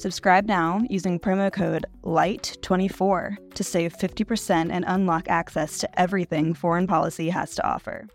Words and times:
Subscribe 0.00 0.46
now 0.46 0.80
using 0.88 1.20
promo 1.20 1.52
code 1.52 1.84
LIGHT24 2.04 3.52
to 3.52 3.62
save 3.62 3.94
50% 3.94 4.70
and 4.72 4.82
unlock 4.88 5.28
access 5.28 5.76
to 5.76 6.00
everything 6.00 6.54
foreign 6.54 6.86
policy 6.86 7.28
has 7.28 7.54
to 7.56 7.66
offer. 7.68 8.08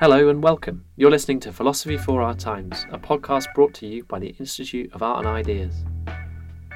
Hello 0.00 0.30
and 0.30 0.42
welcome. 0.42 0.84
You're 0.96 1.12
listening 1.12 1.38
to 1.40 1.52
Philosophy 1.52 1.96
for 1.96 2.22
Our 2.22 2.34
Times, 2.34 2.86
a 2.90 2.98
podcast 2.98 3.54
brought 3.54 3.72
to 3.74 3.86
you 3.86 4.02
by 4.02 4.18
the 4.18 4.34
Institute 4.40 4.92
of 4.94 5.04
Art 5.04 5.24
and 5.24 5.28
Ideas. 5.28 5.84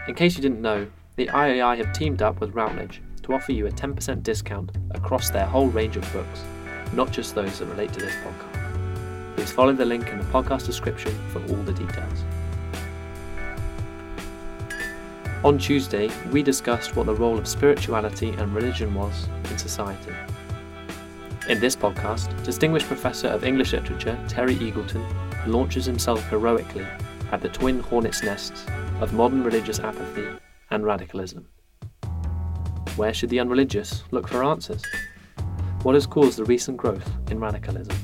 In 0.06 0.14
case 0.14 0.36
you 0.36 0.42
didn't 0.42 0.62
know, 0.62 0.86
the 1.16 1.26
IAI 1.26 1.78
have 1.78 1.92
teamed 1.92 2.22
up 2.22 2.38
with 2.38 2.54
Routledge 2.54 3.02
to 3.24 3.34
offer 3.34 3.50
you 3.50 3.66
a 3.66 3.72
10% 3.72 4.22
discount 4.22 4.70
across 4.92 5.28
their 5.28 5.46
whole 5.46 5.66
range 5.66 5.96
of 5.96 6.12
books, 6.12 6.44
not 6.92 7.10
just 7.10 7.34
those 7.34 7.58
that 7.58 7.66
relate 7.66 7.92
to 7.94 7.98
this 7.98 8.14
podcast. 8.14 9.34
Please 9.34 9.50
follow 9.50 9.72
the 9.72 9.84
link 9.84 10.06
in 10.10 10.18
the 10.18 10.24
podcast 10.26 10.66
description 10.66 11.12
for 11.30 11.40
all 11.48 11.62
the 11.64 11.72
details. 11.72 12.24
On 15.44 15.58
Tuesday, 15.58 16.08
we 16.30 16.40
discussed 16.40 16.94
what 16.94 17.06
the 17.06 17.14
role 17.16 17.36
of 17.36 17.48
spirituality 17.48 18.30
and 18.30 18.54
religion 18.54 18.94
was 18.94 19.26
in 19.50 19.58
society. 19.58 20.12
In 21.48 21.58
this 21.58 21.74
podcast, 21.74 22.44
distinguished 22.44 22.86
professor 22.86 23.26
of 23.26 23.42
English 23.42 23.72
literature 23.72 24.16
Terry 24.28 24.54
Eagleton 24.54 25.04
launches 25.48 25.84
himself 25.84 26.24
heroically 26.30 26.86
at 27.32 27.40
the 27.40 27.48
twin 27.48 27.80
hornet's 27.80 28.22
nests 28.22 28.64
of 29.00 29.14
modern 29.14 29.42
religious 29.42 29.80
apathy 29.80 30.28
and 30.70 30.84
radicalism. 30.84 31.48
Where 32.94 33.12
should 33.12 33.30
the 33.30 33.40
unreligious 33.40 34.04
look 34.12 34.28
for 34.28 34.44
answers? 34.44 34.84
What 35.82 35.96
has 35.96 36.06
caused 36.06 36.38
the 36.38 36.44
recent 36.44 36.76
growth 36.76 37.10
in 37.32 37.40
radicalism? 37.40 37.96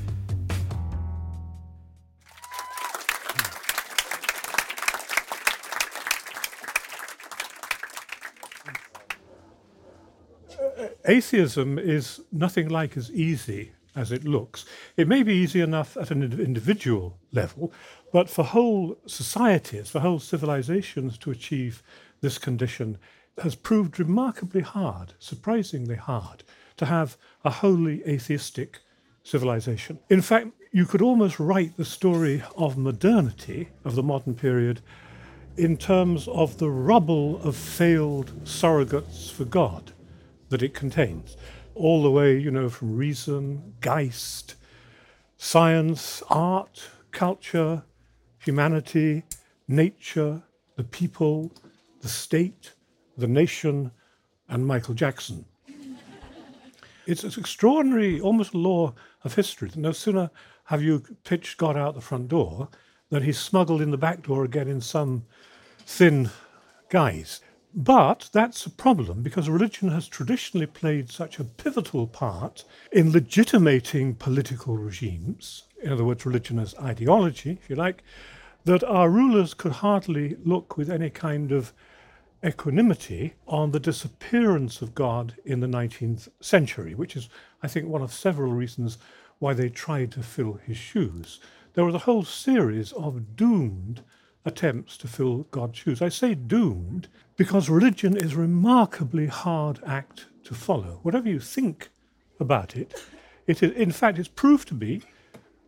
Atheism 11.09 11.79
is 11.79 12.21
nothing 12.31 12.69
like 12.69 12.95
as 12.95 13.11
easy 13.11 13.71
as 13.95 14.11
it 14.11 14.23
looks. 14.23 14.65
It 14.95 15.07
may 15.07 15.23
be 15.23 15.33
easy 15.33 15.59
enough 15.59 15.97
at 15.97 16.11
an 16.11 16.21
individual 16.21 17.17
level, 17.31 17.73
but 18.13 18.29
for 18.29 18.43
whole 18.43 18.97
societies, 19.07 19.89
for 19.89 19.99
whole 19.99 20.19
civilizations 20.19 21.17
to 21.19 21.31
achieve 21.31 21.81
this 22.21 22.37
condition 22.37 22.97
has 23.39 23.55
proved 23.55 23.99
remarkably 23.99 24.61
hard, 24.61 25.13
surprisingly 25.19 25.95
hard, 25.95 26.43
to 26.77 26.85
have 26.85 27.17
a 27.43 27.49
wholly 27.49 28.03
atheistic 28.07 28.79
civilization. 29.23 29.99
In 30.09 30.21
fact, 30.21 30.47
you 30.71 30.85
could 30.85 31.01
almost 31.01 31.39
write 31.39 31.75
the 31.75 31.85
story 31.85 32.43
of 32.55 32.77
modernity, 32.77 33.69
of 33.83 33.95
the 33.95 34.03
modern 34.03 34.35
period, 34.35 34.81
in 35.57 35.75
terms 35.75 36.27
of 36.27 36.57
the 36.57 36.69
rubble 36.69 37.41
of 37.41 37.55
failed 37.55 38.31
surrogates 38.43 39.31
for 39.31 39.45
God 39.45 39.91
that 40.49 40.61
it 40.61 40.73
contains, 40.73 41.37
all 41.75 42.03
the 42.03 42.11
way, 42.11 42.37
you 42.37 42.51
know, 42.51 42.69
from 42.69 42.95
reason, 42.95 43.73
Geist, 43.81 44.55
science, 45.37 46.21
art, 46.29 46.89
culture, 47.11 47.83
humanity, 48.39 49.23
nature, 49.67 50.41
the 50.75 50.83
people, 50.83 51.51
the 52.01 52.09
state, 52.09 52.73
the 53.17 53.27
nation, 53.27 53.91
and 54.47 54.65
Michael 54.65 54.93
Jackson. 54.93 55.45
It's 57.05 57.23
an 57.23 57.31
extraordinary, 57.37 58.19
almost 58.19 58.53
law 58.53 58.93
of 59.23 59.33
history. 59.35 59.69
that 59.69 59.77
No 59.77 59.91
sooner 59.91 60.29
have 60.65 60.83
you 60.83 61.03
pitched 61.23 61.57
God 61.57 61.75
out 61.75 61.95
the 61.95 62.01
front 62.01 62.27
door 62.27 62.69
than 63.09 63.23
he's 63.23 63.39
smuggled 63.39 63.81
in 63.81 63.91
the 63.91 63.97
back 63.97 64.21
door 64.23 64.45
again 64.45 64.67
in 64.67 64.81
some 64.81 65.25
thin 65.79 66.29
guise. 66.89 67.41
But 67.75 68.29
that's 68.33 68.65
a 68.65 68.71
problem 68.71 69.21
because 69.21 69.47
religion 69.47 69.89
has 69.89 70.07
traditionally 70.07 70.65
played 70.65 71.11
such 71.11 71.39
a 71.39 71.43
pivotal 71.43 72.07
part 72.07 72.65
in 72.91 73.11
legitimating 73.11 74.15
political 74.15 74.75
regimes, 74.75 75.63
in 75.81 75.91
other 75.91 76.03
words, 76.03 76.25
religion 76.25 76.57
as 76.57 76.73
ideology, 76.79 77.59
if 77.61 77.69
you 77.69 77.75
like, 77.75 78.03
that 78.65 78.83
our 78.83 79.09
rulers 79.09 79.53
could 79.53 79.71
hardly 79.73 80.35
look 80.43 80.77
with 80.77 80.89
any 80.89 81.11
kind 81.11 81.51
of 81.51 81.71
equanimity 82.43 83.35
on 83.47 83.71
the 83.71 83.79
disappearance 83.79 84.81
of 84.81 84.95
God 84.95 85.35
in 85.45 85.59
the 85.59 85.67
19th 85.67 86.29
century, 86.41 86.95
which 86.95 87.15
is, 87.15 87.29
I 87.61 87.67
think, 87.67 87.87
one 87.87 88.01
of 88.01 88.11
several 88.11 88.51
reasons 88.51 88.97
why 89.37 89.53
they 89.53 89.69
tried 89.69 90.11
to 90.13 90.23
fill 90.23 90.53
his 90.53 90.77
shoes. 90.77 91.39
There 91.73 91.85
was 91.85 91.95
a 91.95 91.99
whole 91.99 92.23
series 92.23 92.91
of 92.93 93.35
doomed 93.35 94.01
attempts 94.43 94.97
to 94.97 95.07
fill 95.07 95.43
God's 95.51 95.77
shoes. 95.77 96.01
I 96.01 96.09
say 96.09 96.33
doomed 96.33 97.07
because 97.39 97.69
religion 97.69 98.17
is 98.17 98.33
a 98.33 98.37
remarkably 98.37 99.25
hard 99.25 99.79
act 99.85 100.25
to 100.43 100.53
follow. 100.53 100.99
Whatever 101.03 101.29
you 101.29 101.39
think 101.39 101.87
about 102.37 102.75
it, 102.75 103.01
it 103.47 103.63
is, 103.63 103.71
in 103.71 103.93
fact, 103.93 104.19
it's 104.19 104.27
proved 104.27 104.67
to 104.67 104.73
be 104.73 105.03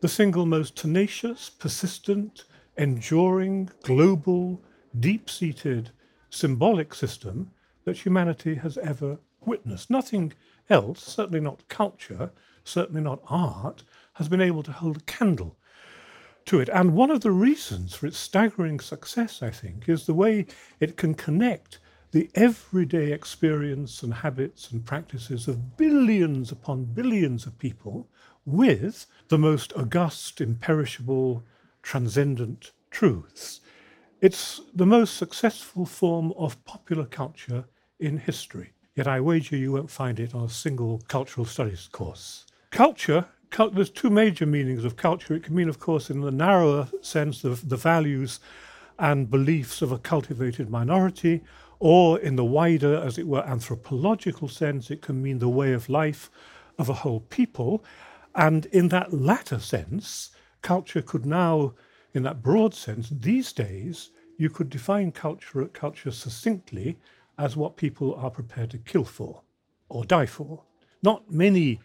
the 0.02 0.10
single 0.10 0.46
most 0.46 0.76
tenacious, 0.76 1.50
persistent, 1.50 2.44
enduring, 2.78 3.70
global, 3.84 4.62
deep 5.00 5.30
seated, 5.30 5.92
symbolic 6.30 6.94
system 6.94 7.52
that 7.86 8.00
humanity 8.00 8.56
has 8.56 8.78
ever 8.80 9.18
witnessed. 9.46 9.90
Nothing 9.90 10.34
else, 10.70 11.02
certainly 11.02 11.40
not 11.40 11.66
culture, 11.70 12.34
certainly 12.66 13.02
not 13.02 13.22
art, 13.30 13.84
has 14.16 14.28
been 14.28 14.42
able 14.42 14.64
to 14.64 14.74
hold 14.74 14.98
a 14.98 15.02
candle 15.02 15.56
to 16.46 16.60
it. 16.60 16.70
And 16.70 16.94
one 16.94 17.12
of 17.12 17.22
the 17.22 17.32
reasons 17.32 17.96
for 17.96 18.08
its 18.08 18.18
staggering 18.18 18.80
success, 18.80 19.42
I 19.42 19.50
think, 19.50 19.88
is 19.88 20.06
the 20.06 20.14
way 20.14 20.46
it 20.80 20.98
can 20.98 21.14
connect 21.14 21.80
the 22.12 22.30
everyday 22.36 23.12
experience 23.12 24.04
and 24.04 24.14
habits 24.14 24.72
and 24.72 24.86
practices 24.86 25.48
of 25.48 25.78
billions 25.78 26.52
upon 26.52 26.84
billions 26.84 27.46
of 27.46 27.58
people 27.58 28.10
with 28.46 29.06
the 29.30 29.38
most 29.38 29.72
august, 29.78 30.42
imperishable, 30.42 31.44
transcendent 31.82 32.72
truths. 32.90 33.62
It's 34.20 34.62
the 34.76 34.86
most 34.86 35.16
successful 35.16 35.86
form 35.86 36.34
of 36.38 36.64
popular 36.66 37.06
culture 37.06 37.66
in 38.00 38.18
history. 38.18 38.74
Yet 38.96 39.08
I 39.08 39.22
wager 39.22 39.56
you 39.56 39.72
won't 39.72 39.90
find 39.90 40.20
it 40.20 40.36
on 40.36 40.44
a 40.44 40.50
single 40.50 41.02
cultural 41.08 41.46
studies 41.46 41.88
course. 41.92 42.46
Culture 42.72 43.26
there's 43.74 43.90
two 43.90 44.10
major 44.10 44.46
meanings 44.46 44.86
of 44.86 44.96
culture. 44.96 45.34
It 45.34 45.44
can 45.44 45.56
mean, 45.56 45.70
of 45.70 45.80
course, 45.80 46.10
in 46.10 46.22
the 46.22 46.32
narrower 46.32 46.88
sense, 47.02 47.44
of 47.44 47.70
the 47.70 47.78
values 47.78 48.40
and 48.98 49.30
beliefs 49.30 49.82
of 49.82 49.92
a 49.92 49.98
cultivated 49.98 50.70
minority, 50.70 51.44
or 51.80 52.20
in 52.20 52.36
the 52.36 52.46
wider, 52.46 52.96
as 52.96 53.18
it 53.18 53.28
were, 53.28 53.44
anthropological 53.44 54.48
sense, 54.48 54.92
it 54.92 55.02
can 55.02 55.22
mean 55.22 55.40
the 55.40 55.50
way 55.50 55.74
of 55.74 55.90
life 55.90 56.30
of 56.78 56.90
a 56.90 56.94
whole 56.94 57.22
people. 57.22 57.84
And 58.36 58.68
in 58.68 58.90
that 58.90 59.14
latter 59.14 59.60
sense, 59.60 60.30
culture 60.62 61.02
could 61.02 61.26
now, 61.26 61.74
in 62.14 62.24
that 62.24 62.44
broad 62.44 62.74
sense, 62.76 63.10
these 63.10 63.52
days, 63.52 64.12
you 64.38 64.50
could 64.50 64.70
define 64.70 65.12
culture, 65.12 65.66
culture 65.66 66.12
succinctly 66.12 66.98
as 67.38 67.58
what 67.58 67.78
people 67.78 68.14
are 68.16 68.30
prepared 68.30 68.70
to 68.72 68.78
kill 68.78 69.04
for 69.04 69.42
or 69.90 70.06
die 70.06 70.28
for. 70.28 70.64
Not 71.02 71.32
many 71.32 71.80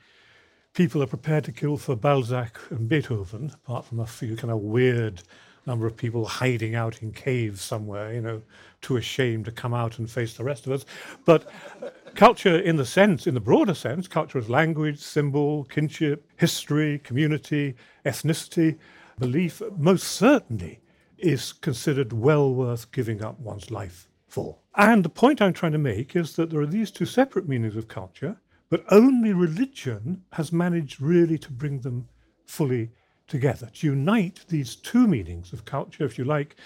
people 0.77 1.03
are 1.03 1.07
prepared 1.07 1.43
to 1.43 1.53
kill 1.53 1.79
for 1.79 1.97
Balzac 1.97 2.61
and 2.69 2.87
Beethoven, 2.87 3.51
apart 3.65 3.87
from 3.87 3.99
a 3.99 4.07
few 4.07 4.37
kind 4.37 4.53
of 4.53 4.59
weird 4.59 5.23
number 5.65 5.87
of 5.87 5.97
people 5.97 6.27
hiding 6.27 6.75
out 6.75 7.03
in 7.03 7.13
caves 7.13 7.63
somewhere, 7.63 8.13
you 8.13 8.21
know, 8.21 8.43
too 8.83 8.99
ashamed 8.99 9.47
to 9.47 9.51
come 9.51 9.73
out 9.73 9.99
and 9.99 10.11
face 10.11 10.37
the 10.37 10.45
rest 10.45 10.67
of 10.67 10.73
us. 10.73 10.85
But 11.25 11.47
uh, 11.83 11.89
culture, 12.15 12.59
in 12.59 12.77
the 12.77 12.85
sense, 12.85 13.27
in 13.27 13.33
the 13.33 13.41
broader 13.41 13.73
sense, 13.73 14.07
culture 14.07 14.39
is 14.39 14.51
language, 14.51 14.99
symbol, 14.99 15.65
kinship, 15.65 16.31
history, 16.37 16.99
community, 16.99 17.75
ethnicity, 18.05 18.79
belief, 19.19 19.63
most 19.79 20.05
certainly 20.05 20.81
is 21.17 21.55
considered 21.55 22.13
well 22.13 22.55
worth 22.55 22.93
giving 22.93 23.25
up 23.25 23.41
one's 23.41 23.71
life 23.71 24.11
for. 24.29 24.59
And 24.75 25.03
the 25.03 25.09
point 25.09 25.41
I'm 25.41 25.55
trying 25.55 25.73
to 25.73 25.79
make 25.79 26.15
is 26.15 26.37
that 26.37 26.51
there 26.51 26.61
are 26.61 26.67
these 26.67 26.91
two 26.91 27.07
separate 27.07 27.49
meanings 27.49 27.77
of 27.77 27.89
culture, 27.89 28.37
but 28.69 28.85
only 28.91 29.33
religion 29.33 30.23
has 30.33 30.53
managed 30.53 31.01
really 31.01 31.39
to 31.39 31.53
bring 31.53 31.81
them 31.81 32.09
fully 32.47 32.91
together, 33.29 33.71
to 33.75 33.87
unite 33.87 34.45
these 34.49 34.77
two 34.77 35.07
meanings 35.07 35.53
of 35.53 35.65
culture, 35.65 36.05
if 36.05 36.19
you 36.19 36.25
like, 36.25 36.57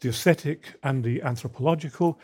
the 0.00 0.08
aesthetic 0.08 0.74
and 0.82 1.02
the 1.02 1.22
anthropological, 1.22 2.18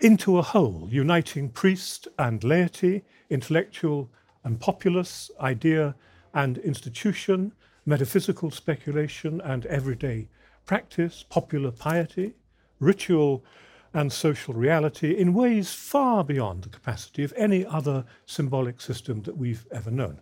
into 0.00 0.38
a 0.38 0.42
whole, 0.42 0.88
uniting 0.90 1.48
priest 1.48 2.08
and 2.18 2.42
laity, 2.42 3.04
intellectual 3.28 4.10
and 4.44 4.58
populace, 4.58 5.30
idea 5.40 5.94
and 6.34 6.58
institution, 6.58 7.52
metaphysical 7.86 8.50
speculation 8.50 9.40
and 9.42 9.66
everyday 9.66 10.28
practice, 10.64 11.24
popular 11.28 11.70
piety, 11.70 12.32
ritual 12.78 13.44
and 13.92 14.12
social 14.12 14.54
reality 14.54 15.16
in 15.16 15.34
ways 15.34 15.72
far 15.72 16.22
beyond 16.22 16.62
the 16.62 16.68
capacity 16.68 17.24
of 17.24 17.32
any 17.36 17.66
other 17.66 18.04
symbolic 18.26 18.80
system 18.80 19.22
that 19.22 19.36
we've 19.36 19.66
ever 19.72 19.90
known. 19.90 20.20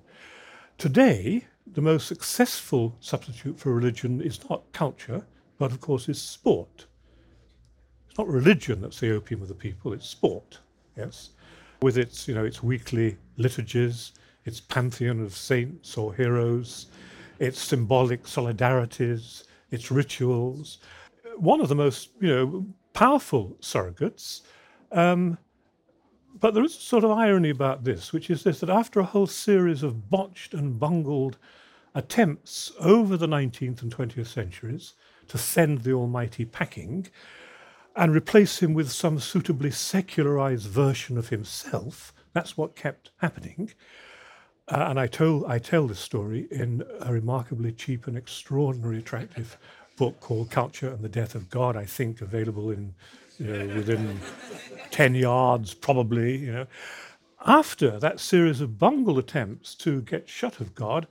Today, 0.79 1.45
the 1.67 1.83
most 1.83 2.07
successful 2.07 2.97
substitute 3.01 3.59
for 3.59 3.75
religion 3.75 4.23
is 4.23 4.49
not 4.49 4.73
culture, 4.73 5.27
but 5.59 5.71
of 5.71 5.81
course 5.81 6.09
is 6.09 6.21
sport. 6.21 6.87
It's 8.09 8.19
not 8.19 8.29
religion 8.29 8.81
that's 8.81 9.01
the 9.01 9.13
opium 9.13 9.43
of 9.43 9.49
the 9.49 9.55
people, 9.55 9.93
it's 9.93 10.09
sport, 10.09 10.59
yes, 10.97 11.31
with 11.83 11.99
its, 11.99 12.27
you 12.27 12.35
know, 12.35 12.45
its 12.45 12.63
weekly 12.63 13.19
liturgies, 13.37 14.13
its 14.45 14.61
pantheon 14.61 15.21
of 15.21 15.35
saints 15.35 15.99
or 15.99 16.15
heroes, 16.15 16.87
its 17.39 17.61
symbolic 17.61 18.25
solidarities, 18.25 19.45
its 19.71 19.91
rituals. 19.91 20.79
One 21.37 21.61
of 21.61 21.69
the 21.69 21.75
most, 21.75 22.11
you 22.21 22.29
know, 22.29 22.67
powerful 22.99 23.57
surrogates. 23.61 24.41
Um, 24.91 25.39
but 26.41 26.53
there 26.53 26.65
is 26.65 26.77
a 26.77 26.81
sort 26.81 27.05
of 27.05 27.13
irony 27.13 27.51
about 27.51 27.85
this, 27.85 28.13
which 28.13 28.29
is 28.29 28.43
this 28.43 28.59
that 28.59 28.69
after 28.69 28.99
a 28.99 29.05
whole 29.05 29.29
series 29.29 29.85
of 29.85 30.11
botched 30.11 30.53
and 30.53 30.81
bungled 30.81 31.39
attempts 31.95 32.73
over 32.81 33.17
the 33.17 33.29
19th 33.29 33.83
and 33.83 33.95
20th 33.95 34.27
centuries 34.27 34.95
to 35.29 35.39
send 35.39 35.83
the 35.83 35.93
Almighty 35.93 36.45
packing 36.45 37.07
and 37.95 38.17
replace 38.17 38.61
him 38.61 38.75
with 38.75 38.91
some 38.91 39.21
suitably 39.21 39.71
secularized 39.71 40.67
version 40.67 41.17
of 41.17 41.29
himself, 41.29 42.13
that's 42.33 42.57
what 42.57 42.75
kept 42.75 43.13
happening. 43.19 43.71
Uh, 44.67 44.87
and 44.89 44.99
I 44.99 45.07
told 45.07 45.45
I 45.47 45.61
tell 45.61 45.87
this 45.87 46.01
story 46.01 46.49
in 46.51 46.83
a 47.01 47.13
remarkably 47.13 47.71
cheap 47.71 48.09
and 48.09 48.17
extraordinarily 48.17 48.99
attractive 48.99 49.57
book 49.99 50.21
called 50.21 50.51
Culture 50.51 50.89
and 50.89 51.03
the 51.03 51.09
Death 51.09 51.35
of 51.35 51.51
God. 51.51 51.77
I 51.77 51.85
think 51.85 52.21
available 52.21 52.71
in 52.71 52.95
you 53.39 53.47
know, 53.47 53.75
within 53.75 54.21
ten 54.91 55.15
yards, 55.15 55.75
probably. 55.75 56.39
You 56.39 56.53
know, 56.53 56.67
after 57.47 57.99
that 57.99 58.21
series 58.21 58.61
of 58.61 58.79
bungled 58.79 59.19
attempts 59.19 59.75
to 59.77 60.03
get 60.03 60.29
shut 60.29 60.61
of 60.61 60.75
God, 60.75 61.07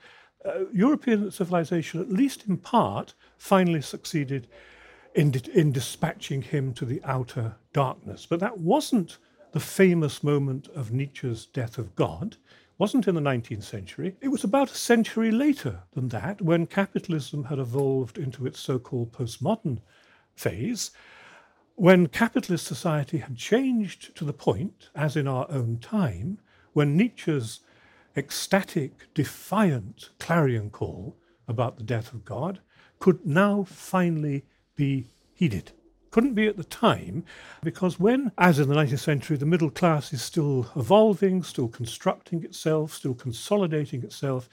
uh, 0.45 0.66
European 0.74 1.30
civilization, 1.31 2.00
at 2.00 2.12
least 2.12 2.48
in 2.48 2.57
part, 2.57 3.13
finally 3.38 3.81
succeeded 3.81 4.48
in, 5.16 5.34
in 5.54 5.72
dispatching 5.72 6.42
him 6.42 6.74
to 6.74 6.86
the 6.86 7.01
outer 7.04 7.56
darkness. 7.74 8.25
But 8.25 8.39
that 8.39 8.57
wasn't 8.57 9.18
the 9.51 9.60
famous 9.60 10.24
moment 10.24 10.68
of 10.75 10.92
Nietzsche's 10.92 11.45
Death 11.45 11.78
of 11.78 11.95
God 11.95 12.38
wasn't 12.77 13.07
in 13.07 13.15
the 13.15 13.21
19th 13.21 13.63
century. 13.63 14.15
It 14.21 14.27
was 14.27 14.44
about 14.44 14.71
a 14.71 14.75
century 14.75 15.31
later 15.31 15.83
than 15.94 16.09
that 16.09 16.41
when 16.41 16.68
capitalism 16.68 17.45
had 17.45 17.59
evolved 17.59 18.18
into 18.18 18.45
its 18.45 18.59
so 18.59 18.77
called 18.77 19.12
postmodern 19.12 19.79
phase, 20.35 20.91
when 21.75 22.07
capitalist 22.07 22.65
society 22.65 23.19
had 23.19 23.35
changed 23.35 24.15
to 24.15 24.25
the 24.25 24.33
point, 24.33 24.89
as 24.95 25.15
in 25.15 25.27
our 25.27 25.45
own 25.50 25.77
time, 25.79 26.39
when 26.74 26.97
Nietzsche's 26.97 27.62
ecstatic, 28.15 29.13
defiant 29.13 30.09
clarion 30.19 30.69
call 30.69 31.15
about 31.47 31.77
the 31.77 31.83
death 31.83 32.13
of 32.13 32.25
God 32.25 32.59
could 33.00 33.25
now 33.25 33.63
finally 33.63 34.45
be 34.75 35.07
heeded 35.33 35.71
couldn't 36.18 36.34
be 36.34 36.48
at 36.48 36.58
the 36.58 36.64
time 36.64 37.24
because 37.62 38.00
when, 38.00 38.31
as 38.40 38.58
in 38.58 38.68
the 38.68 38.74
19th 38.74 38.98
century, 38.98 39.38
the 39.38 39.46
middle 39.46 39.69
class 39.69 40.12
is 40.12 40.19
still 40.19 40.68
evolving, 40.75 41.44
still 41.44 41.68
constructing 41.68 42.44
itself, 42.44 42.92
still 42.92 43.14
consolidating 43.14 44.02
itself, 44.02 44.50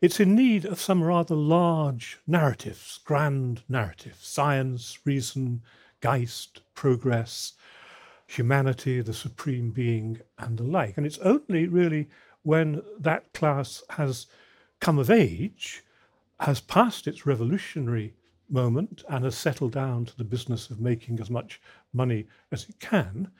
it's 0.00 0.20
in 0.20 0.36
need 0.36 0.64
of 0.64 0.80
some 0.80 1.02
rather 1.02 1.34
large 1.34 2.18
narratives, 2.24 3.00
grand 3.04 3.64
narratives 3.68 4.24
science, 4.24 5.00
reason, 5.04 5.62
Geist, 6.00 6.60
progress, 6.76 7.54
humanity, 8.28 9.00
the 9.00 9.12
supreme 9.12 9.72
being, 9.72 10.20
and 10.38 10.56
the 10.56 10.62
like. 10.62 10.96
And 10.96 11.04
it's 11.04 11.18
only 11.18 11.66
really 11.66 12.10
when 12.44 12.80
that 12.96 13.32
class 13.32 13.82
has 13.90 14.26
come 14.78 15.00
of 15.00 15.10
age, 15.10 15.82
has 16.38 16.60
passed 16.60 17.08
its 17.08 17.26
revolutionary 17.26 18.14
moment 18.48 19.04
and 19.08 19.24
has 19.24 19.36
settled 19.36 19.72
down 19.72 20.04
to 20.04 20.16
the 20.16 20.24
business 20.24 20.70
of 20.70 20.80
making 20.80 21.20
as 21.20 21.30
much 21.30 21.60
money 21.92 22.26
as 22.50 22.68
it 22.68 22.78
can, 22.80 23.30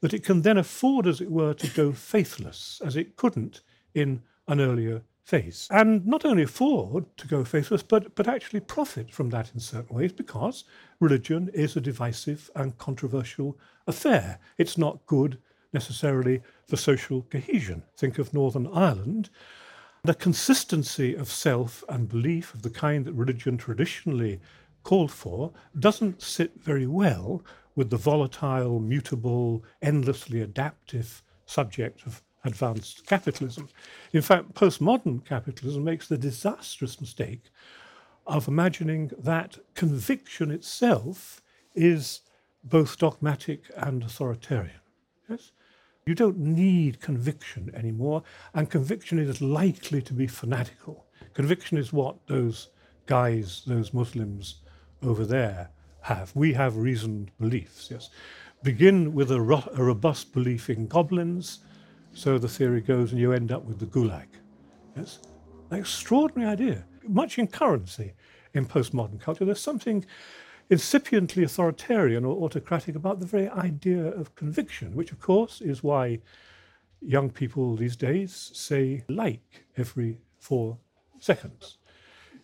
that 0.00 0.14
it 0.14 0.24
can 0.24 0.42
then 0.42 0.58
afford, 0.58 1.06
as 1.06 1.20
it 1.20 1.30
were, 1.30 1.54
to 1.54 1.68
go 1.68 1.92
faithless, 1.92 2.80
as 2.84 2.96
it 2.96 3.16
couldn't 3.16 3.62
in 3.94 4.22
an 4.46 4.60
earlier 4.60 5.02
phase. 5.24 5.68
And 5.70 6.06
not 6.06 6.24
only 6.24 6.44
afford 6.44 7.04
to 7.18 7.26
go 7.26 7.44
faithless, 7.44 7.82
but, 7.82 8.14
but 8.14 8.28
actually 8.28 8.60
profit 8.60 9.10
from 9.10 9.28
that 9.30 9.50
in 9.54 9.60
certain 9.60 9.94
ways, 9.94 10.12
because 10.12 10.64
religion 11.00 11.50
is 11.52 11.76
a 11.76 11.80
divisive 11.80 12.50
and 12.54 12.78
controversial 12.78 13.58
affair. 13.86 14.38
It's 14.56 14.78
not 14.78 15.04
good 15.06 15.38
necessarily 15.72 16.40
for 16.66 16.76
social 16.76 17.22
cohesion. 17.22 17.82
Think 17.96 18.18
of 18.18 18.32
Northern 18.32 18.66
Ireland. 18.68 19.28
The 20.08 20.14
consistency 20.14 21.14
of 21.14 21.30
self 21.30 21.84
and 21.86 22.08
belief 22.08 22.54
of 22.54 22.62
the 22.62 22.70
kind 22.70 23.04
that 23.04 23.12
religion 23.12 23.58
traditionally 23.58 24.40
called 24.82 25.12
for 25.12 25.52
doesn't 25.78 26.22
sit 26.22 26.52
very 26.58 26.86
well 26.86 27.44
with 27.76 27.90
the 27.90 27.98
volatile, 27.98 28.80
mutable, 28.80 29.62
endlessly 29.82 30.40
adaptive 30.40 31.22
subject 31.44 32.06
of 32.06 32.22
advanced 32.42 33.04
capitalism. 33.06 33.68
In 34.14 34.22
fact, 34.22 34.54
postmodern 34.54 35.26
capitalism 35.26 35.84
makes 35.84 36.08
the 36.08 36.16
disastrous 36.16 37.02
mistake 37.02 37.42
of 38.26 38.48
imagining 38.48 39.10
that 39.18 39.58
conviction 39.74 40.50
itself 40.50 41.42
is 41.74 42.22
both 42.64 42.96
dogmatic 42.96 43.64
and 43.76 44.02
authoritarian. 44.04 44.80
Yes? 45.28 45.52
You 46.08 46.14
don't 46.14 46.38
need 46.38 47.02
conviction 47.02 47.70
anymore, 47.74 48.22
and 48.54 48.70
conviction 48.70 49.18
is 49.18 49.42
likely 49.42 50.00
to 50.00 50.14
be 50.14 50.26
fanatical. 50.26 51.04
Conviction 51.34 51.76
is 51.76 51.92
what 51.92 52.16
those 52.26 52.68
guys, 53.04 53.60
those 53.66 53.92
Muslims, 53.92 54.62
over 55.02 55.26
there 55.26 55.68
have. 56.00 56.34
We 56.34 56.54
have 56.54 56.78
reasoned 56.78 57.30
beliefs, 57.38 57.90
yes. 57.90 58.08
Begin 58.62 59.12
with 59.12 59.30
a, 59.30 59.38
ro- 59.38 59.70
a 59.74 59.82
robust 59.82 60.32
belief 60.32 60.70
in 60.70 60.86
goblins, 60.86 61.58
so 62.14 62.38
the 62.38 62.48
theory 62.48 62.80
goes, 62.80 63.12
and 63.12 63.20
you 63.20 63.32
end 63.32 63.52
up 63.52 63.66
with 63.66 63.78
the 63.78 63.84
gulag. 63.84 64.28
Yes? 64.96 65.18
An 65.70 65.78
extraordinary 65.78 66.50
idea, 66.50 66.84
much 67.06 67.38
in 67.38 67.48
currency 67.48 68.14
in 68.54 68.64
postmodern 68.64 69.20
culture. 69.20 69.44
There's 69.44 69.60
something 69.60 70.06
incipiently 70.70 71.44
authoritarian 71.44 72.24
or 72.24 72.44
autocratic 72.44 72.94
about 72.94 73.20
the 73.20 73.26
very 73.26 73.48
idea 73.48 74.04
of 74.04 74.34
conviction, 74.34 74.94
which, 74.94 75.12
of 75.12 75.20
course, 75.20 75.60
is 75.60 75.82
why 75.82 76.20
young 77.00 77.30
people 77.30 77.76
these 77.76 77.96
days 77.96 78.50
say 78.52 79.04
like 79.08 79.66
every 79.76 80.20
four 80.38 80.76
seconds 81.20 81.78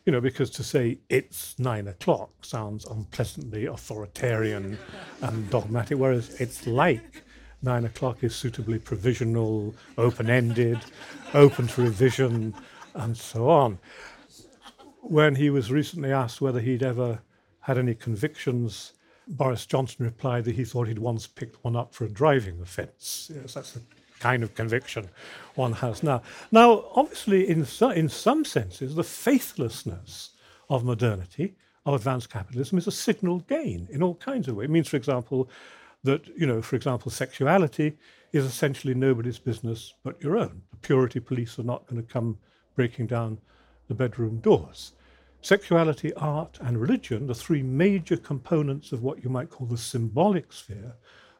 you 0.04 0.12
know, 0.12 0.20
because 0.20 0.50
to 0.50 0.62
say 0.62 0.98
it's 1.08 1.58
nine 1.58 1.88
o'clock 1.88 2.30
sounds 2.42 2.84
unpleasantly 2.84 3.66
authoritarian 3.66 4.78
and 5.22 5.50
dogmatic, 5.50 5.98
whereas 5.98 6.38
it's 6.40 6.66
like 6.66 7.22
nine 7.62 7.86
o'clock 7.86 8.22
is 8.22 8.36
suitably 8.36 8.78
provisional, 8.78 9.74
open 9.96 10.28
ended, 10.28 10.78
open 11.32 11.66
to 11.68 11.82
revision, 11.82 12.54
and 12.94 13.16
so 13.16 13.48
on. 13.48 13.78
When 15.00 15.36
he 15.36 15.48
was 15.48 15.72
recently 15.72 16.12
asked 16.12 16.40
whether 16.40 16.60
he'd 16.60 16.82
ever 16.82 17.20
had 17.64 17.78
any 17.78 17.94
convictions, 17.94 18.92
Boris 19.26 19.64
Johnson 19.64 20.04
replied 20.04 20.44
that 20.44 20.54
he 20.54 20.64
thought 20.64 20.86
he'd 20.86 20.98
once 20.98 21.26
picked 21.26 21.64
one 21.64 21.76
up 21.76 21.94
for 21.94 22.04
a 22.04 22.10
driving 22.10 22.60
offence. 22.60 23.30
Yes, 23.34 23.54
that's 23.54 23.76
a 23.76 23.80
kind 24.20 24.42
of 24.42 24.54
conviction 24.54 25.08
one 25.54 25.72
has 25.72 26.02
now. 26.02 26.20
Now, 26.52 26.84
obviously, 26.94 27.48
in, 27.48 27.64
so, 27.64 27.88
in 27.88 28.10
some 28.10 28.44
senses, 28.44 28.94
the 28.94 29.02
faithlessness 29.02 30.32
of 30.68 30.84
modernity 30.84 31.54
of 31.86 31.94
advanced 31.94 32.28
capitalism 32.28 32.76
is 32.76 32.86
a 32.86 32.92
signal 32.92 33.38
gain 33.40 33.88
in 33.90 34.02
all 34.02 34.16
kinds 34.16 34.46
of 34.46 34.56
ways. 34.56 34.66
It 34.66 34.70
means, 34.70 34.88
for 34.88 34.98
example, 34.98 35.48
that, 36.02 36.26
you 36.36 36.46
know, 36.46 36.60
for 36.60 36.76
example, 36.76 37.10
sexuality 37.10 37.96
is 38.32 38.44
essentially 38.44 38.92
nobody's 38.92 39.38
business 39.38 39.94
but 40.02 40.22
your 40.22 40.36
own. 40.36 40.60
The 40.70 40.76
purity 40.78 41.18
police 41.18 41.58
are 41.58 41.64
not 41.64 41.86
going 41.86 42.04
to 42.04 42.12
come 42.12 42.36
breaking 42.76 43.06
down 43.06 43.38
the 43.88 43.94
bedroom 43.94 44.40
doors. 44.40 44.92
Sexuality, 45.44 46.10
art, 46.14 46.56
and 46.62 46.80
religion, 46.80 47.26
the 47.26 47.34
three 47.34 47.62
major 47.62 48.16
components 48.16 48.92
of 48.92 49.02
what 49.02 49.22
you 49.22 49.28
might 49.28 49.50
call 49.50 49.66
the 49.66 49.76
symbolic 49.76 50.50
sphere 50.54 50.94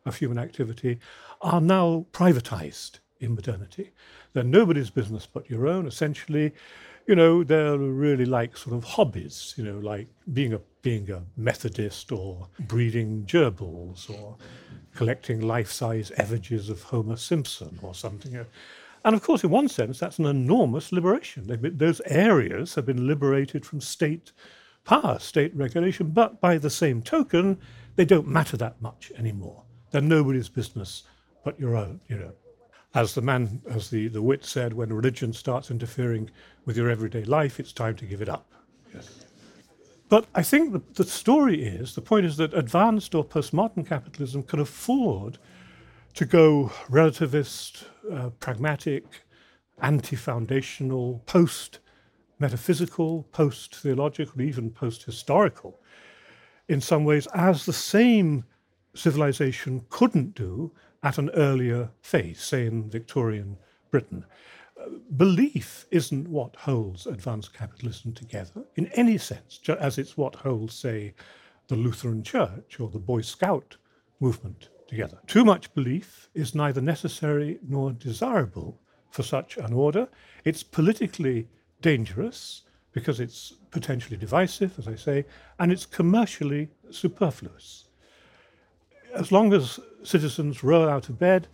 of 0.04 0.14
human 0.14 0.38
activity, 0.38 0.99
are 1.40 1.62
now 1.62 2.04
privatized 2.12 2.99
in 3.20 3.34
modernity. 3.34 3.92
They're 4.34 4.44
nobody's 4.44 4.90
business 4.90 5.26
but 5.26 5.49
your 5.49 5.66
own. 5.66 5.87
Essentially, 5.87 6.52
you 7.06 7.14
know, 7.14 7.44
they're 7.44 7.78
really 7.78 8.26
like 8.26 8.58
sort 8.58 8.76
of 8.76 8.84
hobbies, 8.84 9.54
you 9.56 9.64
know, 9.64 9.78
like 9.78 10.08
being 10.34 10.52
a 10.52 10.61
being 10.82 11.11
a 11.11 11.23
Methodist 11.38 12.12
or 12.12 12.46
breeding 12.61 13.25
gerbils 13.25 14.11
or 14.11 14.37
collecting 14.94 15.40
life-size 15.40 16.12
effigies 16.18 16.68
of 16.68 16.82
Homer 16.82 17.16
Simpson 17.16 17.78
or 17.80 17.94
something. 17.94 18.44
And 19.04 19.14
of 19.14 19.23
course, 19.23 19.44
in 19.44 19.50
one 19.50 19.68
sense, 19.68 19.99
that's 19.99 20.18
an 20.18 20.26
enormous 20.26 20.90
liberation. 20.90 21.44
Been, 21.44 21.76
those 21.76 22.00
areas 22.06 22.75
have 22.75 22.87
been 22.87 23.06
liberated 23.06 23.66
from 23.66 23.80
state 23.80 24.32
power, 24.84 25.18
state 25.18 25.54
regulation, 25.54 26.11
but 26.11 26.40
by 26.40 26.58
the 26.58 26.70
same 26.70 27.02
token, 27.02 27.58
they 27.96 28.04
don't 28.04 28.26
matter 28.26 28.56
that 28.56 28.80
much 28.80 29.12
anymore. 29.18 29.62
They're 29.90 30.00
nobody's 30.00 30.49
business 30.49 31.04
but 31.44 31.61
your 31.61 31.76
own, 31.76 32.00
you 32.08 32.16
know. 32.16 32.32
As 32.94 33.14
the 33.14 33.23
man, 33.23 33.61
as 33.68 33.90
the, 33.90 34.08
the 34.08 34.23
wit 34.23 34.44
said, 34.44 34.73
when 34.73 34.92
religion 34.92 35.32
starts 35.32 35.70
interfering 35.70 36.30
with 36.64 36.76
your 36.76 36.88
everyday 36.88 37.25
life, 37.25 37.61
it's 37.61 37.73
time 37.73 37.96
to 37.96 38.06
give 38.06 38.23
it 38.23 38.28
up. 38.28 38.52
Yes. 38.94 39.26
But 40.08 40.26
I 40.34 40.42
think 40.42 40.73
the, 40.73 40.82
the 40.94 41.04
story 41.04 41.62
is 41.62 41.94
the 41.94 42.00
point 42.00 42.25
is 42.25 42.37
that 42.37 42.54
advanced 42.54 43.14
or 43.14 43.25
postmodern 43.25 43.87
capitalism 43.87 44.44
can 44.44 44.61
afford 44.61 45.38
to 46.14 46.25
go 46.25 46.71
relativist, 46.88 47.85
uh, 48.12 48.30
pragmatic, 48.40 49.04
anti 49.80 50.16
foundational, 50.16 51.23
post 51.26 51.80
metaphysical, 52.38 53.25
post 53.33 53.76
theological, 53.76 54.40
even 54.40 54.71
post 54.71 55.02
historical 55.04 55.80
in 56.68 56.80
some 56.80 57.04
ways, 57.04 57.26
as 57.35 57.66
the 57.66 57.73
same 57.73 58.44
civilization 58.94 59.85
couldn't 59.90 60.35
do 60.35 60.73
at 61.02 61.18
an 61.18 61.30
earlier 61.30 61.90
phase, 62.00 62.40
say 62.40 62.66
in 62.66 62.88
Victorian 62.88 63.56
Britain. 63.90 64.25
belief 65.16 65.87
isn't 65.90 66.28
what 66.28 66.56
holds 66.56 67.06
advanced 67.06 67.52
capitalism 67.54 68.12
together 68.12 68.64
in 68.76 68.87
any 68.88 69.18
sense, 69.18 69.61
as 69.78 69.99
it's 69.99 70.16
what 70.16 70.35
holds, 70.35 70.75
say, 70.75 71.14
the 71.68 71.76
Lutheran 71.76 72.23
Church 72.23 72.80
or 72.80 72.88
the 72.88 72.99
Boy 72.99 73.21
Scout 73.21 73.76
movement 74.21 74.68
together. 74.94 75.18
Too 75.26 75.44
much 75.44 75.74
belief 75.74 76.28
is 76.34 76.54
neither 76.54 76.80
necessary 76.80 77.58
nor 77.66 77.92
desirable 77.92 78.80
for 79.10 79.22
such 79.22 79.56
an 79.56 79.72
order. 79.72 80.08
It's 80.44 80.62
politically 80.62 81.48
dangerous 81.80 82.62
because 82.92 83.18
it's 83.18 83.54
potentially 83.70 84.16
divisive, 84.16 84.78
as 84.78 84.86
I 84.86 84.94
say, 84.94 85.24
and 85.58 85.72
it's 85.72 85.86
commercially 85.86 86.68
superfluous 86.90 87.86
as 89.14 89.32
long 89.32 89.52
as 89.52 89.80
citizens 90.02 90.64
roll 90.64 90.88
out 90.88 91.08
of 91.08 91.18
bed 91.18 91.46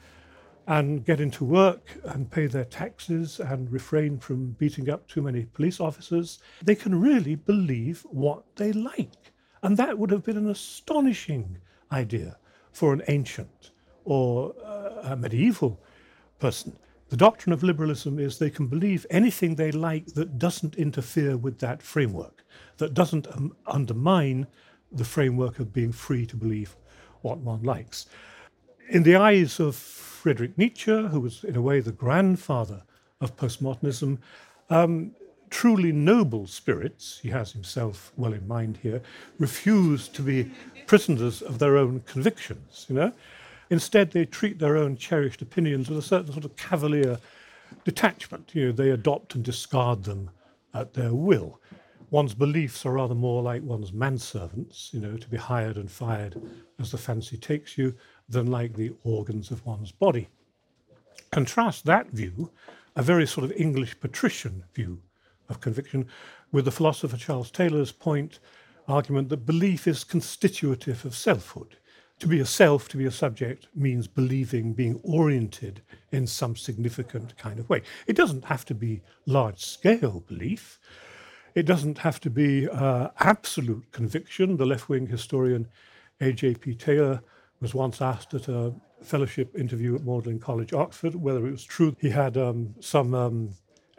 and 0.66 1.04
get 1.04 1.20
into 1.20 1.44
work 1.44 1.98
and 2.04 2.30
pay 2.30 2.46
their 2.46 2.64
taxes 2.64 3.40
and 3.40 3.72
refrain 3.72 4.18
from 4.18 4.52
beating 4.52 4.88
up 4.88 5.06
too 5.08 5.22
many 5.22 5.44
police 5.44 5.80
officers, 5.80 6.38
they 6.62 6.74
can 6.74 7.00
really 7.00 7.34
believe 7.34 8.06
what 8.10 8.44
they 8.56 8.72
like. 8.72 9.32
And 9.62 9.76
that 9.76 9.98
would 9.98 10.10
have 10.10 10.24
been 10.24 10.36
an 10.36 10.48
astonishing 10.48 11.58
idea 11.92 12.36
for 12.72 12.92
an 12.92 13.02
ancient 13.08 13.70
or 14.04 14.54
uh, 14.64 15.12
a 15.12 15.16
medieval 15.16 15.80
person. 16.38 16.76
The 17.10 17.16
doctrine 17.16 17.52
of 17.52 17.62
liberalism 17.62 18.18
is 18.18 18.38
they 18.38 18.50
can 18.50 18.68
believe 18.68 19.04
anything 19.10 19.56
they 19.56 19.72
like 19.72 20.06
that 20.14 20.38
doesn't 20.38 20.76
interfere 20.76 21.36
with 21.36 21.58
that 21.58 21.82
framework, 21.82 22.44
that 22.78 22.94
doesn't 22.94 23.26
um, 23.34 23.56
undermine 23.66 24.46
the 24.92 25.04
framework 25.04 25.58
of 25.58 25.72
being 25.72 25.92
free 25.92 26.24
to 26.26 26.36
believe 26.36 26.76
what 27.22 27.38
one 27.38 27.62
likes. 27.62 28.06
In 28.88 29.02
the 29.02 29.16
eyes 29.16 29.60
of 29.60 29.76
Friedrich 29.76 30.56
Nietzsche, 30.56 31.08
who 31.08 31.20
was 31.20 31.44
in 31.44 31.56
a 31.56 31.62
way 31.62 31.80
the 31.80 31.92
grandfather 31.92 32.82
of 33.20 33.36
postmodernism, 33.36 34.18
um, 34.68 35.12
truly 35.50 35.92
noble 35.92 36.46
spirits, 36.46 37.18
he 37.22 37.28
has 37.30 37.52
himself 37.52 38.12
well 38.16 38.32
in 38.32 38.46
mind 38.48 38.78
here, 38.82 39.02
refuse 39.38 40.08
to 40.08 40.22
be 40.22 40.50
prisoners 40.86 41.42
of 41.42 41.58
their 41.58 41.76
own 41.76 42.00
convictions, 42.06 42.86
you 42.88 42.94
know. 42.94 43.12
Instead, 43.68 44.10
they 44.10 44.24
treat 44.24 44.58
their 44.58 44.76
own 44.76 44.96
cherished 44.96 45.42
opinions 45.42 45.88
with 45.88 45.98
a 45.98 46.02
certain 46.02 46.32
sort 46.32 46.44
of 46.44 46.56
cavalier 46.56 47.18
detachment. 47.84 48.50
You 48.54 48.66
know, 48.66 48.72
they 48.72 48.90
adopt 48.90 49.34
and 49.34 49.44
discard 49.44 50.04
them 50.04 50.30
at 50.74 50.94
their 50.94 51.14
will 51.14 51.60
one's 52.10 52.34
beliefs 52.34 52.84
are 52.84 52.92
rather 52.92 53.14
more 53.14 53.42
like 53.42 53.62
one's 53.62 53.92
manservants, 53.92 54.92
you 54.92 55.00
know, 55.00 55.16
to 55.16 55.28
be 55.28 55.36
hired 55.36 55.76
and 55.76 55.90
fired 55.90 56.40
as 56.78 56.90
the 56.90 56.98
fancy 56.98 57.36
takes 57.36 57.78
you, 57.78 57.94
than 58.28 58.46
like 58.46 58.74
the 58.74 58.92
organs 59.04 59.50
of 59.50 59.64
one's 59.64 59.92
body. 59.92 60.28
Contrast 61.30 61.84
that 61.84 62.10
view, 62.10 62.50
a 62.96 63.02
very 63.02 63.26
sort 63.26 63.44
of 63.44 63.52
English 63.52 63.98
patrician 64.00 64.64
view 64.74 65.00
of 65.50 65.60
conviction, 65.60 66.06
with 66.52 66.64
the 66.64 66.70
philosopher 66.70 67.16
Charles 67.16 67.50
Taylor's 67.50 67.92
point, 67.92 68.38
argument 68.88 69.28
that 69.28 69.46
belief 69.46 69.86
is 69.86 70.04
constitutive 70.04 71.04
of 71.04 71.14
selfhood. 71.14 71.76
To 72.20 72.26
be 72.26 72.40
a 72.40 72.46
self, 72.46 72.88
to 72.90 72.98
be 72.98 73.06
a 73.06 73.10
subject, 73.10 73.68
means 73.74 74.06
believing, 74.06 74.74
being 74.74 75.00
oriented 75.02 75.82
in 76.12 76.26
some 76.26 76.54
significant 76.54 77.36
kind 77.38 77.58
of 77.58 77.68
way. 77.70 77.82
It 78.06 78.14
doesn't 78.14 78.44
have 78.44 78.64
to 78.66 78.74
be 78.74 79.00
large 79.26 79.64
scale 79.64 80.22
belief. 80.28 80.78
It 81.54 81.64
doesn't 81.64 81.98
have 81.98 82.20
to 82.20 82.30
be 82.30 82.68
uh, 82.68 83.08
absolute 83.18 83.90
conviction. 83.92 84.56
The 84.56 84.66
left 84.66 84.88
wing 84.88 85.06
historian 85.06 85.66
A.J.P. 86.20 86.74
Taylor 86.74 87.22
was 87.60 87.74
once 87.74 88.02
asked 88.02 88.34
at 88.34 88.48
a 88.48 88.74
fellowship 89.02 89.56
interview 89.56 89.94
at 89.94 90.04
Magdalen 90.04 90.40
College, 90.40 90.72
Oxford, 90.72 91.14
whether 91.14 91.46
it 91.46 91.50
was 91.50 91.64
true 91.64 91.96
he 91.98 92.10
had 92.10 92.36
um, 92.36 92.74
some 92.80 93.14
um, 93.14 93.50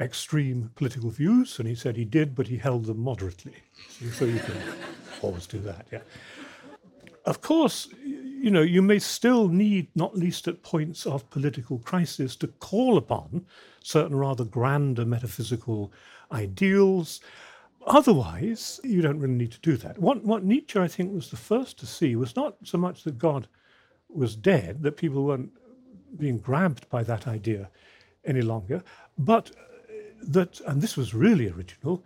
extreme 0.01 0.71
political 0.75 1.09
views, 1.09 1.59
and 1.59 1.67
he 1.67 1.75
said 1.75 1.95
he 1.95 2.05
did, 2.05 2.35
but 2.35 2.47
he 2.47 2.57
held 2.57 2.85
them 2.85 2.99
moderately. 2.99 3.53
So 4.13 4.25
you 4.25 4.39
can 4.39 4.57
always 5.21 5.47
do 5.47 5.59
that, 5.59 5.85
yeah. 5.91 6.01
Of 7.25 7.41
course, 7.41 7.87
you 8.03 8.49
know, 8.49 8.63
you 8.63 8.81
may 8.81 8.97
still 8.97 9.47
need, 9.47 9.87
not 9.95 10.17
least 10.17 10.47
at 10.47 10.63
points 10.63 11.05
of 11.05 11.29
political 11.29 11.77
crisis, 11.79 12.35
to 12.37 12.47
call 12.47 12.97
upon 12.97 13.45
certain 13.83 14.15
rather 14.15 14.43
grander 14.43 15.05
metaphysical 15.05 15.91
ideals. 16.31 17.21
Otherwise, 17.85 18.79
you 18.83 19.01
don't 19.01 19.19
really 19.19 19.35
need 19.35 19.51
to 19.51 19.59
do 19.59 19.77
that. 19.77 19.99
What, 19.99 20.23
what 20.23 20.43
Nietzsche, 20.43 20.79
I 20.79 20.87
think, 20.87 21.13
was 21.13 21.29
the 21.29 21.37
first 21.37 21.77
to 21.79 21.85
see 21.85 22.15
was 22.15 22.35
not 22.35 22.55
so 22.63 22.77
much 22.79 23.03
that 23.03 23.19
God 23.19 23.47
was 24.09 24.35
dead, 24.35 24.81
that 24.81 24.97
people 24.97 25.23
weren't 25.23 25.51
being 26.17 26.39
grabbed 26.39 26.89
by 26.89 27.03
that 27.03 27.27
idea 27.27 27.69
any 28.25 28.41
longer, 28.41 28.83
but 29.17 29.51
that, 30.21 30.61
and 30.61 30.81
this 30.81 30.97
was 30.97 31.13
really 31.13 31.49
original, 31.49 32.03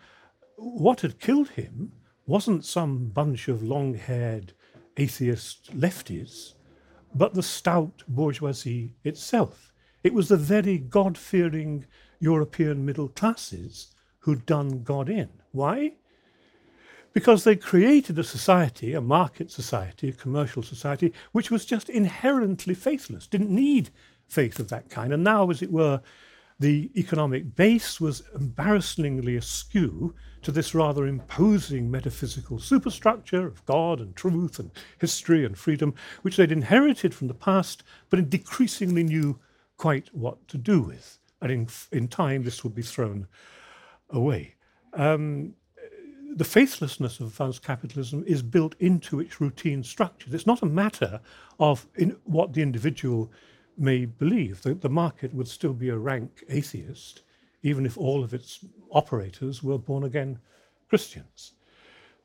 what 0.57 1.01
had 1.01 1.19
killed 1.19 1.49
him 1.49 1.91
wasn't 2.25 2.65
some 2.65 3.07
bunch 3.09 3.47
of 3.47 3.61
long 3.61 3.93
haired 3.93 4.53
atheist 4.97 5.77
lefties, 5.77 6.53
but 7.13 7.33
the 7.33 7.43
stout 7.43 8.03
bourgeoisie 8.07 8.95
itself. 9.03 9.73
It 10.03 10.13
was 10.13 10.27
the 10.27 10.37
very 10.37 10.77
God 10.77 11.17
fearing 11.17 11.85
European 12.19 12.85
middle 12.85 13.09
classes 13.09 13.93
who'd 14.19 14.45
done 14.45 14.83
God 14.83 15.09
in. 15.09 15.29
Why? 15.51 15.93
Because 17.13 17.43
they 17.43 17.55
created 17.55 18.19
a 18.19 18.23
society, 18.23 18.93
a 18.93 19.01
market 19.01 19.51
society, 19.51 20.09
a 20.09 20.13
commercial 20.13 20.63
society, 20.63 21.13
which 21.31 21.49
was 21.49 21.65
just 21.65 21.89
inherently 21.89 22.73
faithless, 22.73 23.27
didn't 23.27 23.49
need 23.49 23.89
faith 24.27 24.59
of 24.59 24.69
that 24.69 24.89
kind. 24.89 25.13
And 25.13 25.23
now, 25.23 25.49
as 25.49 25.61
it 25.61 25.71
were, 25.71 26.01
the 26.59 26.89
economic 26.95 27.55
base 27.55 27.99
was 27.99 28.23
embarrassingly 28.33 29.35
askew 29.35 30.15
to 30.41 30.51
this 30.51 30.73
rather 30.73 31.05
imposing 31.05 31.91
metaphysical 31.91 32.59
superstructure 32.59 33.45
of 33.47 33.65
God 33.65 33.99
and 33.99 34.15
truth 34.15 34.59
and 34.59 34.71
history 34.99 35.43
and 35.43 35.57
freedom, 35.57 35.93
which 36.21 36.37
they'd 36.37 36.51
inherited 36.51 37.13
from 37.13 37.27
the 37.27 37.33
past, 37.33 37.83
but 38.09 38.29
decreasingly 38.29 39.03
knew 39.03 39.39
quite 39.77 40.09
what 40.13 40.47
to 40.47 40.57
do 40.57 40.81
with. 40.81 41.19
And 41.41 41.51
in, 41.51 41.67
in 41.91 42.07
time, 42.07 42.43
this 42.43 42.63
would 42.63 42.75
be 42.75 42.81
thrown 42.81 43.27
away. 44.09 44.55
Um, 44.93 45.55
the 46.35 46.43
faithlessness 46.43 47.19
of 47.19 47.27
advanced 47.27 47.63
capitalism 47.63 48.23
is 48.27 48.41
built 48.41 48.75
into 48.79 49.19
its 49.19 49.39
routine 49.39 49.83
structures. 49.83 50.33
It's 50.33 50.45
not 50.45 50.61
a 50.61 50.67
matter 50.67 51.19
of 51.59 51.87
what 52.23 52.53
the 52.53 52.61
individual 52.61 53.31
may 53.77 54.05
believe. 54.05 54.61
that 54.61 54.81
the 54.81 54.89
market 54.89 55.33
would 55.33 55.47
still 55.47 55.73
be 55.73 55.89
a 55.89 55.97
rank 55.97 56.43
atheist, 56.49 57.21
even 57.63 57.85
if 57.85 57.97
all 57.97 58.23
of 58.23 58.33
its 58.33 58.63
operators 58.91 59.63
were 59.63 59.77
born 59.77 60.03
again 60.03 60.39
Christians. 60.89 61.53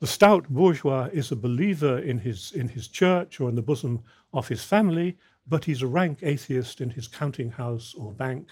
The 0.00 0.06
stout 0.06 0.48
bourgeois 0.48 1.08
is 1.12 1.30
a 1.30 1.36
believer 1.36 1.98
in 1.98 2.18
his, 2.18 2.52
in 2.52 2.68
his 2.68 2.88
church 2.88 3.40
or 3.40 3.48
in 3.48 3.54
the 3.54 3.62
bosom 3.62 4.02
of 4.32 4.48
his 4.48 4.64
family, 4.64 5.18
but 5.46 5.64
he's 5.64 5.82
a 5.82 5.86
rank 5.86 6.20
atheist 6.22 6.80
in 6.80 6.90
his 6.90 7.08
counting 7.08 7.50
house 7.50 7.94
or 7.94 8.12
bank 8.12 8.48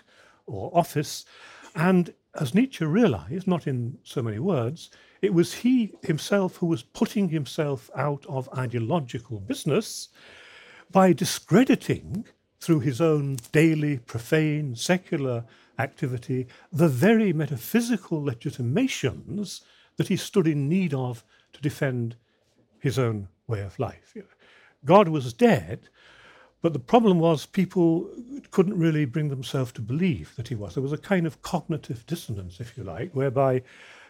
or 0.46 0.70
office. 0.76 1.24
And 1.74 2.12
as 2.40 2.54
Nietzsche 2.54 2.84
realized, 2.84 3.46
not 3.46 3.66
in 3.66 3.98
so 4.02 4.22
many 4.22 4.38
words, 4.38 4.90
it 5.22 5.32
was 5.32 5.54
he 5.54 5.94
himself 6.02 6.56
who 6.56 6.66
was 6.66 6.82
putting 6.82 7.28
himself 7.28 7.90
out 7.96 8.24
of 8.28 8.48
ideological 8.56 9.40
business 9.40 10.08
by 10.90 11.12
discrediting 11.12 12.26
through 12.60 12.80
his 12.80 13.00
own 13.00 13.36
daily, 13.52 13.98
profane, 13.98 14.74
secular 14.74 15.44
activity 15.78 16.46
the 16.72 16.88
very 16.88 17.32
metaphysical 17.32 18.22
legitimations 18.22 19.62
that 19.96 20.08
he 20.08 20.16
stood 20.16 20.46
in 20.46 20.68
need 20.68 20.92
of 20.92 21.24
to 21.52 21.60
defend 21.60 22.16
his 22.80 22.98
own 22.98 23.28
way 23.46 23.60
of 23.60 23.78
life. 23.78 24.14
God 24.84 25.08
was 25.08 25.32
dead, 25.32 25.88
but 26.60 26.72
the 26.72 26.78
problem 26.78 27.18
was 27.18 27.46
people 27.46 28.10
couldn't 28.50 28.78
really 28.78 29.04
bring 29.04 29.28
themselves 29.28 29.72
to 29.72 29.80
believe 29.80 30.34
that 30.36 30.48
he 30.48 30.54
was. 30.54 30.74
There 30.74 30.82
was 30.82 30.92
a 30.92 30.98
kind 30.98 31.26
of 31.26 31.42
cognitive 31.42 32.06
dissonance, 32.06 32.60
if 32.60 32.76
you 32.76 32.84
like, 32.84 33.12
whereby 33.12 33.62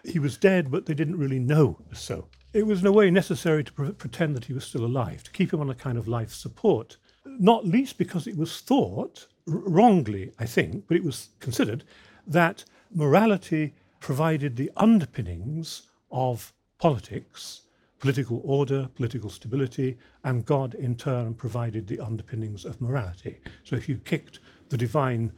he 0.04 0.18
was 0.18 0.36
dead, 0.36 0.70
but 0.70 0.86
they 0.86 0.94
didn't 0.94 1.18
really 1.18 1.38
know 1.38 1.78
so. 1.92 2.28
It 2.52 2.66
was 2.66 2.80
in 2.80 2.86
a 2.86 2.92
way 2.92 3.10
necessary 3.10 3.64
to 3.64 3.72
pre- 3.72 3.92
pretend 3.92 4.34
that 4.36 4.46
he 4.46 4.54
was 4.54 4.64
still 4.64 4.84
alive, 4.84 5.22
to 5.24 5.30
keep 5.30 5.52
him 5.52 5.60
on 5.60 5.70
a 5.70 5.74
kind 5.74 5.98
of 5.98 6.08
life 6.08 6.32
support, 6.32 6.96
not 7.38 7.66
least 7.66 7.98
because 7.98 8.26
it 8.26 8.36
was 8.36 8.60
thought, 8.60 9.26
wrongly, 9.46 10.32
I 10.38 10.46
think, 10.46 10.86
but 10.86 10.96
it 10.96 11.04
was 11.04 11.28
considered, 11.40 11.84
that 12.26 12.64
morality 12.92 13.74
provided 14.00 14.56
the 14.56 14.70
underpinnings 14.76 15.82
of 16.10 16.52
politics, 16.78 17.62
political 17.98 18.40
order, 18.44 18.88
political 18.94 19.30
stability, 19.30 19.98
and 20.24 20.44
God 20.44 20.74
in 20.74 20.96
turn 20.96 21.34
provided 21.34 21.86
the 21.86 22.00
underpinnings 22.00 22.64
of 22.64 22.80
morality. 22.80 23.40
So 23.64 23.76
if 23.76 23.88
you 23.88 23.96
kicked 23.98 24.40
the 24.68 24.76
divine 24.76 25.32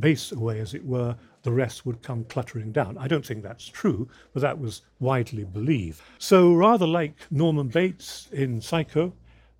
base 0.00 0.32
away, 0.32 0.60
as 0.60 0.74
it 0.74 0.84
were, 0.84 1.16
the 1.42 1.52
rest 1.52 1.86
would 1.86 2.02
come 2.02 2.24
cluttering 2.24 2.72
down. 2.72 2.98
I 2.98 3.06
don't 3.06 3.24
think 3.24 3.42
that's 3.42 3.66
true, 3.66 4.08
but 4.32 4.42
that 4.42 4.58
was 4.58 4.82
widely 4.98 5.44
believed. 5.44 6.00
So, 6.18 6.54
rather 6.54 6.86
like 6.86 7.14
Norman 7.30 7.68
Bates 7.68 8.28
in 8.32 8.60
Psycho, 8.60 9.12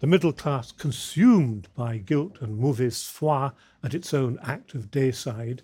the 0.04 0.10
middle 0.10 0.34
class, 0.34 0.70
consumed 0.70 1.66
by 1.74 1.96
guilt 1.96 2.36
and 2.42 2.58
mauvaise 2.58 3.04
foi 3.04 3.50
at 3.82 3.94
its 3.94 4.12
own 4.12 4.38
act 4.42 4.74
of 4.74 4.90
deicide, 4.90 5.60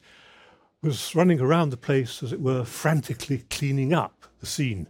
was 0.83 1.15
running 1.15 1.39
around 1.39 1.69
the 1.69 1.77
place, 1.77 2.23
as 2.23 2.33
it 2.33 2.41
were, 2.41 2.65
frantically 2.65 3.45
cleaning 3.51 3.93
up 3.93 4.25
the 4.39 4.47
scene. 4.47 4.87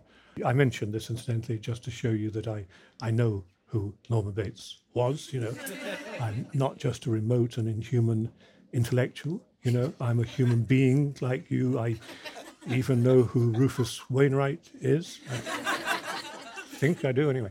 I 0.46 0.52
mentioned 0.52 0.94
this 0.94 1.10
incidentally 1.10 1.58
just 1.58 1.82
to 1.82 1.90
show 1.90 2.10
you 2.10 2.30
that 2.30 2.46
I, 2.46 2.64
I 3.02 3.10
know 3.10 3.42
who 3.66 3.92
Norman 4.08 4.34
Bates 4.34 4.82
was, 4.94 5.32
you 5.32 5.40
know. 5.40 5.52
I'm 6.20 6.46
not 6.54 6.78
just 6.78 7.06
a 7.06 7.10
remote 7.10 7.58
and 7.58 7.66
inhuman 7.66 8.30
intellectual. 8.72 9.42
You 9.64 9.72
know, 9.72 9.92
I'm 10.00 10.20
a 10.20 10.24
human 10.24 10.62
being 10.62 11.16
like 11.20 11.50
you. 11.50 11.76
I 11.76 11.96
even 12.68 13.02
know 13.02 13.24
who 13.24 13.50
Rufus 13.50 14.08
Wainwright 14.08 14.70
is. 14.80 15.18
I 15.28 16.76
think 16.76 17.04
I 17.04 17.10
do 17.10 17.30
anyway. 17.30 17.50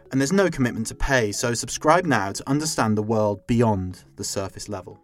and 0.11 0.19
there's 0.19 0.31
no 0.31 0.49
commitment 0.49 0.87
to 0.87 0.95
pay, 0.95 1.31
so 1.31 1.53
subscribe 1.53 2.05
now 2.05 2.31
to 2.31 2.49
understand 2.49 2.97
the 2.97 3.03
world 3.03 3.45
beyond 3.47 4.03
the 4.17 4.23
surface 4.23 4.67
level. 4.67 4.99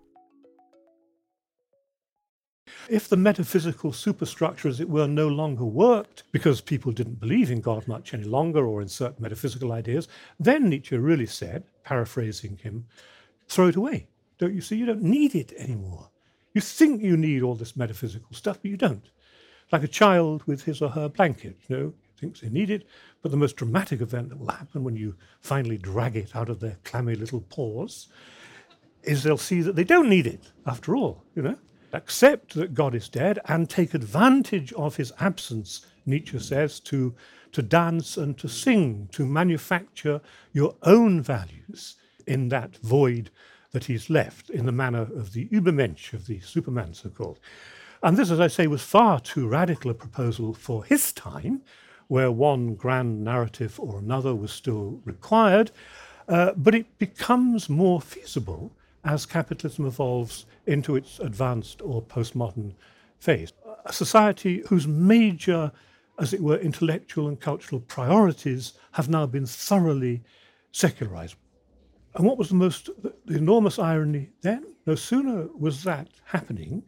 If 2.90 3.10
the 3.10 3.18
metaphysical 3.18 3.92
superstructure, 3.92 4.68
as 4.68 4.80
it 4.80 4.90
were, 4.90 5.08
no 5.08 5.28
longer 5.28 5.66
worked 5.66 6.24
because 6.32 6.62
people 6.62 6.92
didn't 6.92 7.20
believe 7.20 7.52
in 7.52 7.62
God 7.62 7.88
much 7.88 8.14
any 8.14 8.24
longer 8.24 8.66
or 8.66 8.82
in 8.82 8.88
certain 8.88 9.22
metaphysical 9.22 9.72
ideas, 9.72 10.08
then 10.40 10.70
Nietzsche 10.70 10.98
really 10.98 11.26
said, 11.26 11.64
paraphrasing 11.84 12.58
him, 12.58 12.86
throw 13.48 13.68
it 13.68 13.76
away. 13.76 14.08
Don't 14.38 14.54
you 14.54 14.62
see? 14.62 14.78
You 14.78 14.86
don't 14.86 15.04
need 15.04 15.36
it 15.36 15.54
anymore. 15.58 16.10
You 16.54 16.62
think 16.62 17.02
you 17.02 17.18
need 17.18 17.44
all 17.44 17.56
this 17.56 17.76
metaphysical 17.76 18.34
stuff, 18.34 18.60
but 18.62 18.72
you 18.72 18.78
don't. 18.78 19.10
Like 19.72 19.84
a 19.84 19.88
child 19.88 20.44
with 20.46 20.64
his 20.64 20.82
or 20.82 20.90
her 20.90 21.10
blanket, 21.10 21.58
you 21.68 21.78
know, 21.78 21.94
thinks 22.18 22.42
they 22.42 22.50
need 22.50 22.70
it, 22.70 22.88
but 23.22 23.32
the 23.32 23.38
most 23.38 23.56
dramatic 23.56 24.02
event 24.02 24.30
that 24.30 24.40
will 24.40 24.48
happen 24.48 24.84
when 24.84 24.96
you 24.96 25.16
finally 25.42 25.78
drag 25.78 26.16
it 26.16 26.36
out 26.36 26.50
of 26.50 26.60
their 26.60 26.78
clammy 26.84 27.16
little 27.16 27.42
paws 27.42 28.08
is 29.04 29.24
they'll 29.24 29.38
see 29.38 29.62
that 29.62 29.76
they 29.76 29.84
don't 29.84 30.10
need 30.10 30.28
it 30.28 30.52
after 30.66 30.96
all, 30.96 31.24
you 31.36 31.42
know 31.42 31.58
accept 31.94 32.54
that 32.56 32.74
God 32.74 32.96
is 32.96 33.10
dead 33.10 33.40
and 33.46 33.70
take 33.70 33.94
advantage 33.94 34.74
of 34.74 34.96
his 34.96 35.14
absence, 35.20 35.86
Nietzsche 36.06 36.40
says, 36.40 36.80
to, 36.82 37.16
to 37.52 37.62
dance 37.62 38.18
and 38.18 38.38
to 38.38 38.48
sing, 38.48 39.10
to 39.12 39.26
manufacture 39.26 40.22
your 40.54 40.76
own 40.84 41.22
values 41.22 41.96
in 42.26 42.50
that 42.50 42.76
void 42.78 43.30
that 43.72 43.86
he's 43.86 44.10
left 44.10 44.50
in 44.50 44.66
the 44.66 44.72
manner 44.72 45.02
of 45.02 45.34
the 45.34 45.48
Übermensch, 45.50 46.14
of 46.14 46.28
the 46.28 46.40
Superman, 46.40 46.94
so 46.94 47.10
called. 47.10 47.40
And 48.04 48.16
this, 48.16 48.32
as 48.32 48.40
I 48.40 48.48
say, 48.48 48.68
was 48.68 48.82
far 48.82 49.20
too 49.20 49.48
radical 49.48 49.92
a 49.92 49.94
proposal 49.94 50.54
for 50.54 50.86
his 50.86 51.12
time, 51.12 51.62
where 52.08 52.32
one 52.32 52.76
grand 52.76 53.24
narrative 53.24 53.80
or 53.80 54.00
another 54.00 54.34
was 54.34 54.52
still 54.52 55.02
required, 55.06 55.72
uh, 56.28 56.54
but 56.56 56.76
it 56.76 56.98
becomes 57.00 57.70
more 57.70 58.02
feasible 58.02 58.72
as 59.04 59.26
capitalism 59.26 59.86
evolves 59.86 60.46
into 60.66 60.96
its 60.96 61.20
advanced 61.20 61.82
or 61.82 62.02
postmodern 62.02 62.74
phase. 63.20 63.54
A 63.86 63.94
society 63.94 64.64
whose 64.68 64.88
major, 64.88 65.72
as 66.20 66.34
it 66.34 66.42
were, 66.42 66.58
intellectual 66.58 67.28
and 67.28 67.40
cultural 67.40 67.82
priorities 67.82 68.74
have 68.92 69.10
now 69.10 69.26
been 69.26 69.46
thoroughly 69.46 70.24
secularized. 70.72 71.36
And 72.16 72.26
what 72.26 72.38
was 72.38 72.50
the 72.50 72.56
most, 72.56 72.90
the 73.02 73.38
enormous 73.38 73.80
irony 73.80 74.30
then? 74.42 74.66
No 74.86 74.96
sooner 74.96 75.48
was 75.58 75.84
that 75.84 76.08
happening 76.26 76.84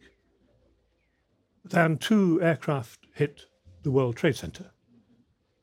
than 1.64 1.98
two 1.98 2.42
aircraft 2.42 3.06
hit 3.14 3.46
the 3.82 3.90
World 3.90 4.16
Trade 4.16 4.36
Center. 4.36 4.70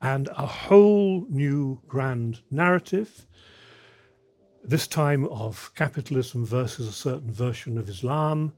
And 0.02 0.28
a 0.30 0.46
whole 0.46 1.26
new 1.30 1.82
grand 1.88 2.42
narrative 2.52 3.26
this 4.64 4.86
time 4.86 5.26
of 5.28 5.72
capitalism 5.76 6.46
versus 6.46 6.88
a 6.88 6.92
certain 6.92 7.32
version 7.32 7.78
of 7.78 7.88
Islam 7.88 8.54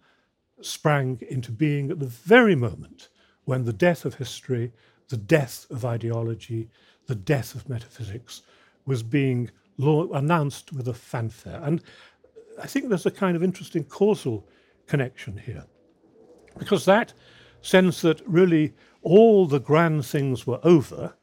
sprang 0.60 1.20
into 1.30 1.52
being 1.52 1.92
at 1.92 2.00
the 2.00 2.08
very 2.08 2.56
moment 2.56 3.10
when 3.46 3.64
the 3.64 3.74
death 3.74 4.06
of 4.06 4.16
history, 4.16 4.72
the 5.10 5.18
death 5.18 5.68
of 5.70 5.86
ideology, 5.86 6.70
the 7.06 7.16
death 7.16 7.54
of 7.54 7.70
metaphysics 7.70 8.42
was 8.86 9.04
being 9.04 9.52
law- 9.78 10.12
announced 10.14 10.74
with 10.74 10.88
a 10.88 10.94
fanfare. 10.94 11.62
And 11.64 11.82
I 12.62 12.68
think 12.68 12.90
there's 12.90 13.06
a 13.06 13.12
kind 13.12 13.36
of 13.36 13.44
interesting 13.44 13.84
causal 13.84 14.48
connection 14.88 15.38
here, 15.38 15.66
because 16.58 16.86
that 16.86 17.14
sense 17.62 18.02
that 18.02 18.28
really 18.28 18.74
all 19.04 19.46
the 19.46 19.60
grand 19.60 20.06
things 20.06 20.48
were 20.48 20.60
over. 20.64 21.14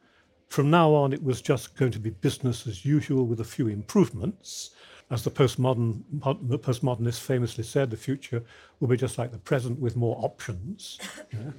From 0.47 0.69
now 0.69 0.93
on, 0.93 1.13
it 1.13 1.23
was 1.23 1.41
just 1.41 1.75
going 1.75 1.91
to 1.91 1.99
be 1.99 2.09
business 2.09 2.65
as 2.67 2.85
usual 2.85 3.25
with 3.25 3.39
a 3.39 3.45
few 3.45 3.67
improvements 3.67 4.71
as 5.09 5.23
the 5.23 5.31
postmodern 5.31 6.03
the 6.41 6.59
postmodernists 6.59 7.19
famously 7.19 7.63
said, 7.63 7.89
the 7.89 7.97
future 7.97 8.43
will 8.79 8.87
be 8.87 8.97
just 8.97 9.17
like 9.17 9.31
the 9.31 9.37
present 9.37 9.79
with 9.79 9.95
more 9.95 10.17
options. 10.21 10.99
Know? 11.33 11.53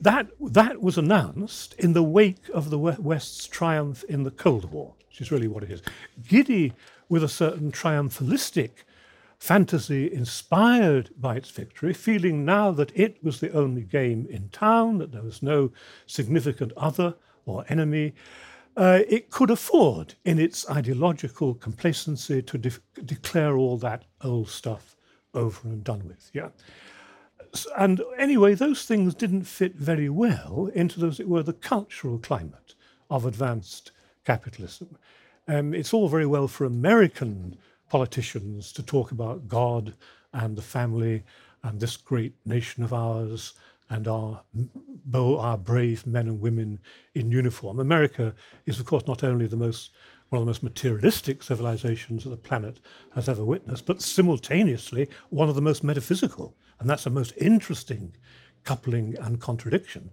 That 0.00 0.28
that 0.40 0.82
was 0.82 0.98
announced 0.98 1.74
in 1.78 1.94
the 1.94 2.02
wake 2.02 2.48
of 2.52 2.70
the 2.70 2.78
West's 2.78 3.46
triumph 3.46 4.04
in 4.04 4.22
the 4.22 4.30
Cold 4.30 4.70
War, 4.70 4.94
which 5.08 5.22
is 5.22 5.32
really 5.32 5.48
what 5.48 5.62
it 5.62 5.70
is. 5.70 5.82
Giddy 6.28 6.74
with 7.08 7.24
a 7.24 7.28
certain 7.28 7.72
triumphalistic 7.72 8.70
fantasy 9.38 10.12
inspired 10.12 11.10
by 11.18 11.36
its 11.36 11.50
victory, 11.50 11.92
feeling 11.92 12.44
now 12.44 12.70
that 12.72 12.92
it 12.94 13.22
was 13.22 13.40
the 13.40 13.52
only 13.52 13.82
game 13.82 14.26
in 14.28 14.48
town, 14.50 14.98
that 14.98 15.12
there 15.12 15.22
was 15.22 15.42
no 15.42 15.70
significant 16.06 16.72
other 16.76 17.14
or 17.46 17.64
enemy, 17.68 18.14
uh, 18.76 19.00
it 19.08 19.30
could 19.30 19.50
afford, 19.50 20.14
in 20.24 20.38
its 20.38 20.68
ideological 20.70 21.54
complacency, 21.54 22.42
to 22.42 22.58
de- 22.58 23.02
declare 23.04 23.56
all 23.56 23.76
that 23.76 24.04
old 24.22 24.48
stuff 24.48 24.96
over 25.34 25.68
and 25.68 25.82
done 25.82 26.06
with. 26.06 26.30
Yeah. 26.32 26.50
and 27.76 28.02
anyway, 28.18 28.54
those 28.54 28.84
things 28.84 29.14
didn't 29.14 29.44
fit 29.44 29.74
very 29.74 30.08
well 30.08 30.70
into, 30.74 31.04
as 31.06 31.18
it 31.18 31.28
were, 31.28 31.42
the 31.42 31.52
cultural 31.52 32.18
climate 32.18 32.74
of 33.10 33.24
advanced 33.24 33.92
capitalism. 34.24 34.96
Um, 35.46 35.72
it's 35.74 35.94
all 35.94 36.08
very 36.08 36.26
well 36.26 36.46
for 36.46 36.64
American 36.64 37.56
politicians 37.88 38.72
to 38.72 38.82
talk 38.82 39.10
about 39.12 39.48
God 39.48 39.94
and 40.32 40.56
the 40.56 40.62
family 40.62 41.24
and 41.62 41.80
this 41.80 41.96
great 41.96 42.34
nation 42.44 42.82
of 42.82 42.92
ours 42.92 43.54
and 43.90 44.06
our, 44.06 44.42
our 45.14 45.58
brave 45.58 46.06
men 46.06 46.28
and 46.28 46.40
women 46.40 46.78
in 47.14 47.30
uniform. 47.30 47.80
America 47.80 48.34
is, 48.66 48.78
of 48.78 48.86
course, 48.86 49.06
not 49.06 49.24
only 49.24 49.46
the 49.46 49.56
most 49.56 49.90
one 50.28 50.40
of 50.40 50.44
the 50.44 50.50
most 50.50 50.62
materialistic 50.62 51.42
civilizations 51.42 52.24
that 52.24 52.30
the 52.30 52.36
planet 52.36 52.80
has 53.14 53.30
ever 53.30 53.42
witnessed, 53.42 53.86
but 53.86 54.02
simultaneously 54.02 55.08
one 55.30 55.48
of 55.48 55.54
the 55.54 55.62
most 55.62 55.82
metaphysical. 55.82 56.54
And 56.78 56.90
that's 56.90 57.04
the 57.04 57.10
most 57.10 57.32
interesting 57.38 58.14
coupling 58.64 59.16
and 59.22 59.40
contradiction. 59.40 60.10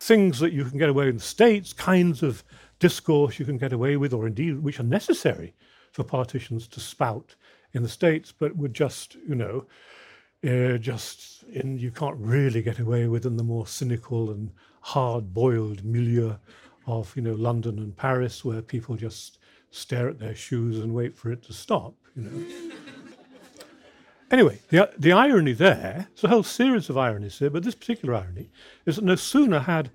Things 0.00 0.38
that 0.38 0.54
you 0.54 0.64
can 0.64 0.78
get 0.78 0.88
away 0.88 1.08
in 1.08 1.16
the 1.16 1.22
States, 1.22 1.74
kinds 1.74 2.22
of 2.22 2.42
discourse 2.78 3.38
you 3.38 3.44
can 3.44 3.58
get 3.58 3.74
away 3.74 3.98
with, 3.98 4.14
or 4.14 4.26
indeed 4.26 4.58
which 4.60 4.80
are 4.80 4.84
necessary 4.84 5.54
for 5.92 6.04
politicians 6.04 6.66
to 6.68 6.80
spout 6.80 7.34
in 7.72 7.82
the 7.82 7.88
States, 7.88 8.32
but 8.36 8.56
would 8.56 8.74
just, 8.74 9.14
you 9.28 9.34
know, 9.34 9.66
uh, 10.44 10.76
just 10.78 11.44
in, 11.44 11.78
you 11.78 11.90
can't 11.90 12.16
really 12.18 12.62
get 12.62 12.78
away 12.78 13.06
with 13.06 13.24
in 13.24 13.36
the 13.36 13.44
more 13.44 13.66
cynical 13.66 14.30
and 14.30 14.50
hard-boiled 14.80 15.84
milieu 15.84 16.34
of, 16.86 17.14
you 17.14 17.22
know, 17.22 17.34
London 17.34 17.78
and 17.78 17.96
Paris, 17.96 18.44
where 18.44 18.60
people 18.60 18.96
just 18.96 19.38
stare 19.70 20.08
at 20.08 20.18
their 20.18 20.34
shoes 20.34 20.78
and 20.78 20.92
wait 20.92 21.16
for 21.16 21.30
it 21.30 21.42
to 21.44 21.52
stop, 21.52 21.94
you 22.16 22.22
know. 22.22 22.74
anyway, 24.30 24.58
the, 24.68 24.90
the 24.98 25.12
irony 25.12 25.52
there, 25.52 26.08
there's 26.08 26.24
a 26.24 26.28
whole 26.28 26.42
series 26.42 26.90
of 26.90 26.98
ironies 26.98 27.38
here, 27.38 27.50
but 27.50 27.62
this 27.62 27.74
particular 27.74 28.14
irony 28.14 28.50
is 28.84 28.96
that 28.96 29.04
no 29.04 29.14
sooner 29.14 29.60
had 29.60 29.90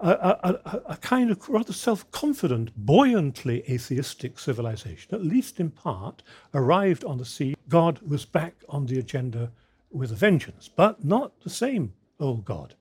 a, 0.00 0.60
a, 0.64 0.82
a, 0.92 0.96
kind 0.96 1.30
of 1.30 1.48
rather 1.48 1.72
self 1.72 2.10
confident, 2.10 2.70
buoyantly 2.76 3.62
atheistic 3.70 4.38
civilization, 4.38 5.14
at 5.14 5.24
least 5.24 5.60
in 5.60 5.70
part, 5.70 6.22
arrived 6.54 7.04
on 7.04 7.18
the 7.18 7.24
scene. 7.24 7.54
God 7.68 8.00
was 8.00 8.24
back 8.24 8.54
on 8.68 8.86
the 8.86 8.98
agenda 8.98 9.50
with 9.90 10.12
a 10.12 10.14
vengeance, 10.14 10.68
but 10.68 11.04
not 11.04 11.38
the 11.40 11.50
same 11.50 11.92
old 12.18 12.44
God. 12.44 12.74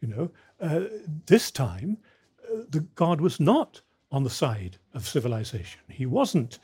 You 0.00 0.08
know, 0.08 0.30
uh, 0.60 0.84
this 1.26 1.50
time, 1.50 1.98
uh, 2.44 2.62
the 2.68 2.80
God 2.94 3.20
was 3.20 3.40
not 3.40 3.80
on 4.12 4.24
the 4.24 4.30
side 4.30 4.76
of 4.94 5.06
civilization. 5.06 5.80
He 5.88 6.06
wasn't, 6.06 6.58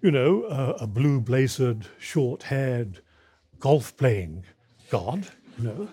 you 0.00 0.10
know, 0.10 0.44
a, 0.44 0.84
a 0.84 0.86
blue 0.86 1.20
blazered, 1.20 1.84
short 1.98 2.44
haired, 2.44 3.00
golf 3.58 3.96
playing 3.96 4.44
God, 4.88 5.26
you 5.58 5.64
know, 5.64 5.88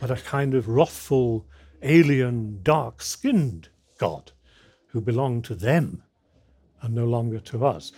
but 0.00 0.10
a 0.10 0.16
kind 0.16 0.54
of 0.54 0.68
wrathful, 0.68 1.46
alien, 1.82 2.60
dark 2.62 3.02
skinned 3.02 3.68
God 3.98 4.32
who 4.88 5.00
belonged 5.00 5.44
to 5.44 5.54
them 5.54 6.02
and 6.82 6.94
no 6.94 7.04
longer 7.04 7.40
to 7.40 7.66
us. 7.66 7.92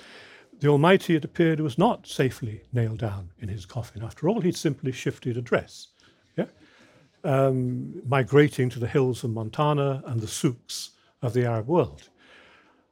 The 0.60 0.68
Almighty, 0.68 1.16
it 1.16 1.24
appeared, 1.24 1.60
was 1.60 1.78
not 1.78 2.06
safely 2.06 2.62
nailed 2.72 2.98
down 2.98 3.30
in 3.38 3.48
his 3.48 3.64
coffin. 3.64 4.02
After 4.02 4.28
all, 4.28 4.40
he'd 4.40 4.56
simply 4.56 4.92
shifted 4.92 5.36
address, 5.36 5.88
yeah? 6.36 6.46
Um, 7.24 8.02
migrating 8.06 8.68
to 8.70 8.78
the 8.78 8.88
hills 8.88 9.24
of 9.24 9.30
Montana 9.30 10.02
and 10.06 10.20
the 10.20 10.28
souks 10.28 10.90
of 11.22 11.32
the 11.32 11.46
Arab 11.46 11.66
world. 11.66 12.10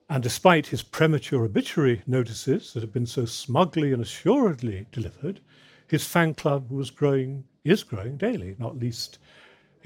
And 0.08 0.22
despite 0.22 0.68
his 0.68 0.82
premature 0.82 1.44
obituary 1.44 2.02
notices 2.06 2.72
that 2.72 2.80
had 2.80 2.92
been 2.92 3.06
so 3.06 3.26
smugly 3.26 3.92
and 3.92 4.00
assuredly 4.00 4.86
delivered, 4.90 5.40
his 5.86 6.06
fan 6.06 6.34
club 6.34 6.70
was 6.70 6.90
growing, 6.90 7.44
is 7.64 7.82
growing 7.82 8.16
daily, 8.16 8.56
not 8.58 8.78
least 8.78 9.18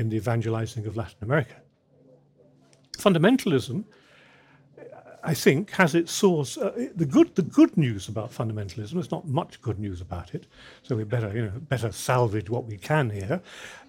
in 0.03 0.11
the 0.11 0.17
evangelizing 0.17 0.85
of 0.87 0.97
Latin 0.97 1.23
America. 1.23 1.55
Fundamentalism, 2.99 3.85
I 5.25 5.33
think, 5.33 5.71
has 5.71 5.95
its 5.95 6.11
source. 6.11 6.59
Uh, 6.59 6.89
the 6.97 7.07
good, 7.07 7.35
the 7.37 7.43
good 7.43 7.77
news 7.77 8.09
about 8.09 8.33
fundamentalism 8.33 8.99
is 8.99 9.11
not 9.13 9.29
much 9.29 9.63
good 9.63 9.79
news 9.79 10.01
about 10.01 10.35
it, 10.35 10.49
so 10.83 10.97
we 10.97 11.05
better, 11.05 11.33
you 11.35 11.43
know, 11.43 11.53
better 11.69 11.93
salvage 11.93 12.51
what 12.51 12.65
we 12.65 12.77
can 12.77 13.11
here. 13.11 13.41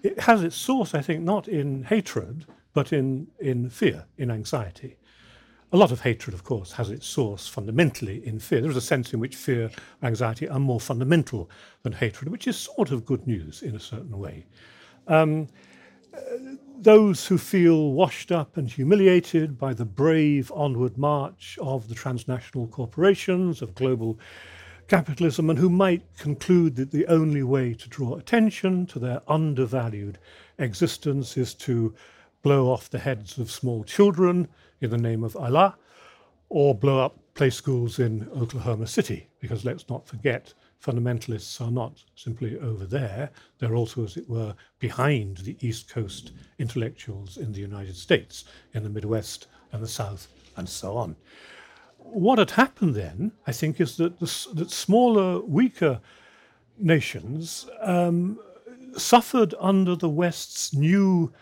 It 0.04 0.20
has 0.20 0.44
its 0.44 0.56
source, 0.56 0.94
I 0.94 1.02
think, 1.02 1.22
not 1.22 1.48
in 1.48 1.82
hatred, 1.82 2.46
but 2.72 2.92
in, 2.92 3.26
in 3.40 3.68
fear, 3.68 4.06
in 4.16 4.30
anxiety. 4.30 4.96
A 5.72 5.76
lot 5.76 5.90
of 5.90 6.02
hatred, 6.02 6.34
of 6.34 6.44
course, 6.44 6.70
has 6.72 6.90
its 6.90 7.06
source 7.06 7.48
fundamentally 7.48 8.24
in 8.24 8.38
fear. 8.38 8.60
There 8.60 8.70
is 8.70 8.76
a 8.76 8.80
sense 8.92 9.12
in 9.12 9.18
which 9.18 9.34
fear 9.34 9.70
anxiety 10.04 10.48
are 10.48 10.60
more 10.60 10.78
fundamental 10.80 11.50
than 11.82 11.92
hatred, 11.92 12.30
which 12.30 12.46
is 12.46 12.56
sort 12.56 12.92
of 12.92 13.04
good 13.04 13.26
news 13.26 13.62
in 13.62 13.74
a 13.74 13.80
certain 13.80 14.16
way. 14.16 14.46
Um, 15.08 15.48
those 16.78 17.26
who 17.26 17.38
feel 17.38 17.92
washed 17.92 18.30
up 18.30 18.56
and 18.56 18.70
humiliated 18.70 19.58
by 19.58 19.72
the 19.72 19.86
brave 19.86 20.52
onward 20.54 20.98
march 20.98 21.58
of 21.60 21.88
the 21.88 21.94
transnational 21.94 22.66
corporations, 22.66 23.62
of 23.62 23.74
global 23.74 24.18
capitalism, 24.86 25.48
and 25.48 25.58
who 25.58 25.70
might 25.70 26.02
conclude 26.18 26.76
that 26.76 26.90
the 26.90 27.06
only 27.06 27.42
way 27.42 27.72
to 27.72 27.88
draw 27.88 28.16
attention 28.16 28.84
to 28.86 28.98
their 28.98 29.22
undervalued 29.26 30.18
existence 30.58 31.36
is 31.38 31.54
to 31.54 31.94
blow 32.42 32.70
off 32.70 32.90
the 32.90 32.98
heads 32.98 33.38
of 33.38 33.50
small 33.50 33.82
children 33.84 34.46
in 34.82 34.90
the 34.90 34.98
name 34.98 35.24
of 35.24 35.34
Allah, 35.36 35.76
or 36.50 36.74
blow 36.74 37.02
up 37.02 37.18
play 37.34 37.50
schools 37.50 37.98
in 37.98 38.28
Oklahoma 38.36 38.86
City, 38.86 39.28
because 39.40 39.64
let's 39.64 39.88
not 39.88 40.06
forget, 40.06 40.52
fundamentalists 40.82 41.60
are 41.60 41.70
not 41.70 42.02
simply 42.14 42.58
over 42.58 42.84
there, 42.84 43.30
they're 43.58 43.74
also, 43.74 44.04
as 44.04 44.16
it 44.16 44.28
were, 44.28 44.54
behind 44.78 45.38
the 45.38 45.56
East 45.60 45.88
Coast 45.88 46.32
intellectuals 46.58 47.36
in 47.36 47.52
the 47.52 47.60
United 47.60 47.96
States, 47.96 48.44
in 48.74 48.82
the 48.82 48.90
Midwest 48.90 49.46
and 49.72 49.82
the 49.82 49.88
South, 49.88 50.28
and 50.56 50.68
so 50.68 50.96
on. 50.96 51.16
What 51.98 52.38
had 52.38 52.50
happened 52.50 52.94
then, 52.94 53.32
I 53.46 53.52
think, 53.52 53.80
is 53.80 53.96
that, 53.96 54.20
the, 54.20 54.46
that 54.54 54.70
smaller, 54.70 55.40
weaker 55.40 56.00
nations 56.78 57.66
um, 57.80 58.38
suffered 58.96 59.54
under 59.58 59.96
the 59.96 60.08
West's 60.08 60.74
new 60.74 61.32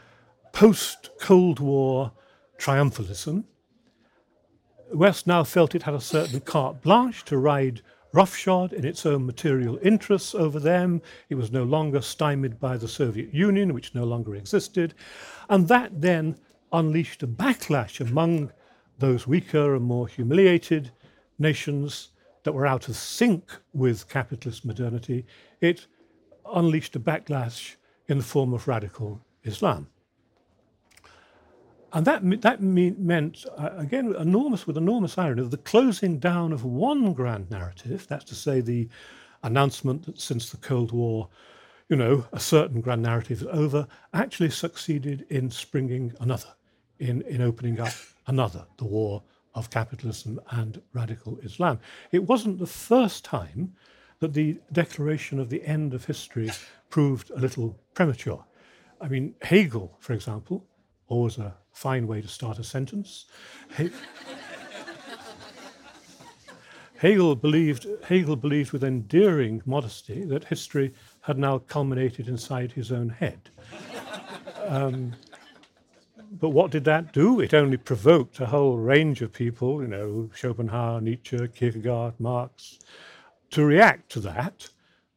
post 0.53 1.11
Cold 1.21 1.59
War 1.59 2.12
triumphalism. 2.59 3.45
The 4.90 4.97
West 4.97 5.27
now 5.27 5.42
felt 5.42 5.75
it 5.75 5.83
had 5.83 5.95
a 5.95 6.01
certain 6.01 6.40
carte 6.40 6.83
blanche 6.83 7.25
to 7.25 7.38
ride 7.38 7.83
roughshod 8.12 8.72
in 8.72 8.85
its 8.85 9.07
own 9.07 9.27
material 9.27 9.79
interests 9.83 10.35
over 10.35 10.61
them. 10.61 11.03
It 11.29 11.35
was 11.35 11.51
no 11.51 11.64
longer 11.64 12.01
stymied 12.01 12.61
by 12.61 12.77
the 12.77 12.88
Soviet 12.88 13.33
Union, 13.33 13.75
which 13.75 13.94
no 13.94 14.05
longer 14.05 14.35
existed. 14.35 14.94
And 15.48 15.68
that 15.68 16.01
then 16.01 16.38
unleashed 16.72 17.22
a 17.22 17.27
backlash 17.27 18.01
among 18.01 18.53
those 18.98 19.27
weaker 19.27 19.75
and 19.75 19.85
more 19.85 20.07
humiliated 20.07 20.90
nations 21.38 22.11
that 22.44 22.53
were 22.53 22.66
out 22.66 22.88
of 22.88 22.96
sync 22.96 23.51
with 23.72 24.09
capitalist 24.09 24.64
modernity. 24.64 25.27
It 25.61 25.87
unleashed 26.53 26.96
a 26.96 27.01
backlash 27.01 27.77
in 28.09 28.18
the 28.18 28.25
form 28.25 28.53
of 28.53 28.68
radical 28.68 29.20
Islam. 29.44 29.88
And 31.94 32.07
that, 32.07 32.22
that 32.40 32.62
meant, 32.62 33.44
uh, 33.59 33.70
again, 33.76 34.14
enormous, 34.18 34.66
with 34.66 34.78
enormous 34.78 35.18
irony, 35.18 35.46
the 35.46 35.59
closing 35.59 36.18
down 36.18 36.52
of 36.52 36.64
one 36.64 37.12
grand 37.12 37.50
narrative, 37.50 38.07
that's 38.09 38.24
to 38.26 38.35
say, 38.35 38.61
the 38.61 38.88
announcement 39.42 40.07
that 40.07 40.18
since 40.18 40.50
the 40.50 40.57
Cold 40.57 40.92
War, 40.92 41.28
you 41.90 41.96
know, 41.96 42.24
a 42.33 42.40
certain 42.40 42.81
grand 42.81 43.02
narrative 43.02 43.42
is 43.42 43.48
over, 43.50 43.87
actually 44.14 44.48
succeeded 44.48 45.26
in 45.28 45.50
springing 45.50 46.14
another, 46.20 46.48
in, 46.98 47.20
in 47.22 47.42
opening 47.42 47.78
up 47.78 47.92
another, 48.26 48.64
the 48.78 48.85
war 48.87 49.22
of 49.55 49.68
capitalism 49.68 50.40
and 50.50 50.81
radical 50.94 51.38
Islam. 51.42 51.78
It 52.11 52.24
wasn't 52.24 52.59
the 52.59 52.66
first 52.66 53.22
time 53.22 53.74
that 54.20 54.33
the 54.33 54.59
declaration 54.72 55.38
of 55.38 55.50
the 55.50 55.62
end 55.64 55.92
of 55.92 56.07
history 56.07 56.50
proved 56.88 57.31
a 57.33 57.38
little 57.38 57.78
premature. 57.92 58.42
I 59.00 59.09
mean, 59.09 59.35
Hegel, 59.42 59.94
for 59.98 60.14
example, 60.14 60.64
always 61.12 61.37
a 61.37 61.55
fine 61.72 62.07
way 62.07 62.22
to 62.22 62.29
start 62.29 62.59
a 62.59 62.64
sentence. 62.64 63.27
He- 63.77 63.90
Hegel 66.96 67.35
believed, 67.35 67.87
Hegel 68.05 68.37
believed 68.37 68.72
with 68.72 68.85
endearing 68.85 69.61
modesty 69.66 70.25
that 70.25 70.44
history 70.44 70.94
had 71.20 71.37
now 71.37 71.59
culminated 71.59 72.29
inside 72.29 72.72
his 72.72 72.92
own 72.92 73.09
head. 73.09 73.51
Um, 74.66 75.12
but 76.40 76.51
what 76.51 76.70
did 76.70 76.85
that 76.85 77.12
do? 77.12 77.40
It 77.40 77.53
only 77.53 77.77
provoked 77.77 78.40
a 78.40 78.46
whole 78.46 78.79
range 78.79 79.20
of 79.20 79.33
people, 79.33 79.83
you 79.83 79.88
know, 79.88 80.31
Schopenhauer, 80.35 81.01
Nietzsche, 81.01 81.46
Kierkegaard, 81.48 82.14
Marx, 82.20 82.79
to 83.51 83.64
react 83.64 84.11
to 84.12 84.20
that 84.20 84.68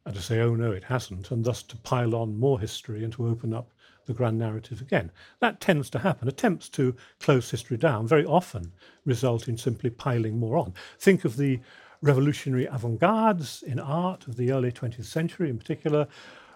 and 0.04 0.14
to 0.14 0.20
say, 0.20 0.40
oh 0.40 0.54
no, 0.56 0.72
it 0.72 0.84
hasn't, 0.84 1.30
and 1.30 1.44
thus 1.44 1.62
to 1.62 1.76
pile 1.78 2.14
on 2.14 2.38
more 2.38 2.60
history 2.60 3.02
and 3.04 3.12
to 3.14 3.28
open 3.28 3.54
up 3.54 3.70
the 4.06 4.14
grand 4.14 4.38
narrative 4.38 4.80
again. 4.80 5.10
That 5.40 5.60
tends 5.60 5.90
to 5.90 5.98
happen. 5.98 6.28
Attempts 6.28 6.68
to 6.70 6.96
close 7.20 7.50
history 7.50 7.76
down 7.76 8.06
very 8.06 8.24
often 8.24 8.72
result 9.04 9.48
in 9.48 9.58
simply 9.58 9.90
piling 9.90 10.38
more 10.38 10.56
on. 10.56 10.74
Think 10.98 11.24
of 11.24 11.36
the 11.36 11.60
revolutionary 12.02 12.66
avant 12.66 13.00
gardes 13.00 13.62
in 13.62 13.78
art 13.78 14.26
of 14.26 14.36
the 14.36 14.52
early 14.52 14.72
20th 14.72 15.04
century 15.04 15.50
in 15.50 15.58
particular, 15.58 16.06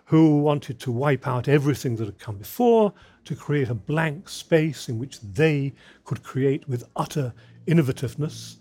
who 0.04 0.38
wanted 0.38 0.80
to 0.80 0.90
wipe 0.90 1.26
out 1.26 1.48
everything 1.48 1.96
that 1.96 2.06
had 2.06 2.18
come 2.18 2.36
before, 2.36 2.92
to 3.24 3.36
create 3.36 3.68
a 3.68 3.74
blank 3.74 4.28
space 4.28 4.88
in 4.88 4.98
which 4.98 5.20
they 5.20 5.72
could 6.04 6.22
create 6.22 6.68
with 6.68 6.84
utter 6.96 7.32
innovativeness. 7.66 8.56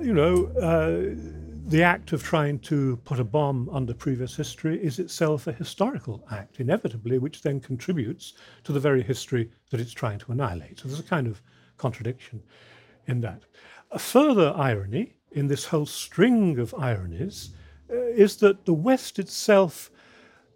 You 0.00 0.14
know, 0.14 0.46
uh, 0.60 1.14
the 1.66 1.82
act 1.82 2.12
of 2.12 2.22
trying 2.22 2.58
to 2.60 2.96
put 3.04 3.18
a 3.18 3.24
bomb 3.24 3.70
under 3.70 3.94
previous 3.94 4.36
history 4.36 4.82
is 4.82 4.98
itself 4.98 5.46
a 5.46 5.52
historical 5.52 6.22
act, 6.30 6.60
inevitably, 6.60 7.18
which 7.18 7.42
then 7.42 7.58
contributes 7.58 8.34
to 8.64 8.72
the 8.72 8.80
very 8.80 9.02
history 9.02 9.50
that 9.70 9.80
it's 9.80 9.92
trying 9.92 10.18
to 10.18 10.32
annihilate. 10.32 10.78
So 10.78 10.88
there's 10.88 11.00
a 11.00 11.04
kind 11.04 11.26
of 11.26 11.40
contradiction 11.78 12.42
in 13.06 13.20
that. 13.22 13.42
A 13.90 13.98
further 13.98 14.52
irony 14.56 15.14
in 15.32 15.48
this 15.48 15.64
whole 15.64 15.86
string 15.86 16.58
of 16.58 16.74
ironies 16.74 17.50
uh, 17.90 17.96
is 17.96 18.36
that 18.36 18.66
the 18.66 18.74
West 18.74 19.18
itself, 19.18 19.90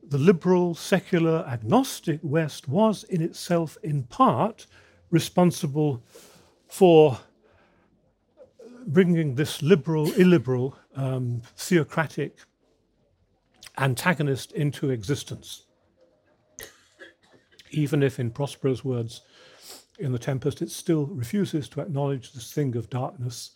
the 0.02 0.18
liberal, 0.18 0.74
secular, 0.74 1.44
agnostic 1.48 2.20
West, 2.22 2.68
was 2.68 3.04
in 3.04 3.22
itself, 3.22 3.78
in 3.82 4.02
part, 4.04 4.66
responsible 5.10 6.02
for 6.68 7.18
bringing 8.88 9.34
this 9.34 9.62
liberal, 9.62 10.10
illiberal, 10.14 10.76
um, 10.96 11.42
theocratic 11.56 12.38
antagonist 13.76 14.52
into 14.52 14.90
existence. 14.90 15.66
Even 17.70 18.02
if, 18.02 18.18
in 18.18 18.30
Prospero's 18.30 18.84
words 18.84 19.22
in 19.98 20.12
The 20.12 20.18
Tempest, 20.18 20.62
it 20.62 20.70
still 20.70 21.06
refuses 21.06 21.68
to 21.68 21.80
acknowledge 21.82 22.32
this 22.32 22.52
thing 22.52 22.74
of 22.76 22.88
darkness, 22.88 23.50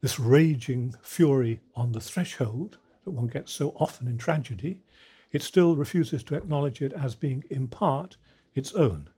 this 0.00 0.18
raging 0.18 0.94
fury 1.00 1.60
on 1.76 1.92
the 1.92 2.00
threshold 2.00 2.78
that 3.04 3.12
one 3.12 3.28
gets 3.28 3.52
so 3.52 3.70
often 3.78 4.08
in 4.08 4.18
tragedy, 4.18 4.80
it 5.30 5.42
still 5.42 5.76
refuses 5.76 6.24
to 6.24 6.34
acknowledge 6.34 6.82
it 6.82 6.92
as 6.92 7.14
being, 7.14 7.44
in 7.50 7.68
part, 7.68 8.16
its 8.54 8.74
own. 8.74 9.08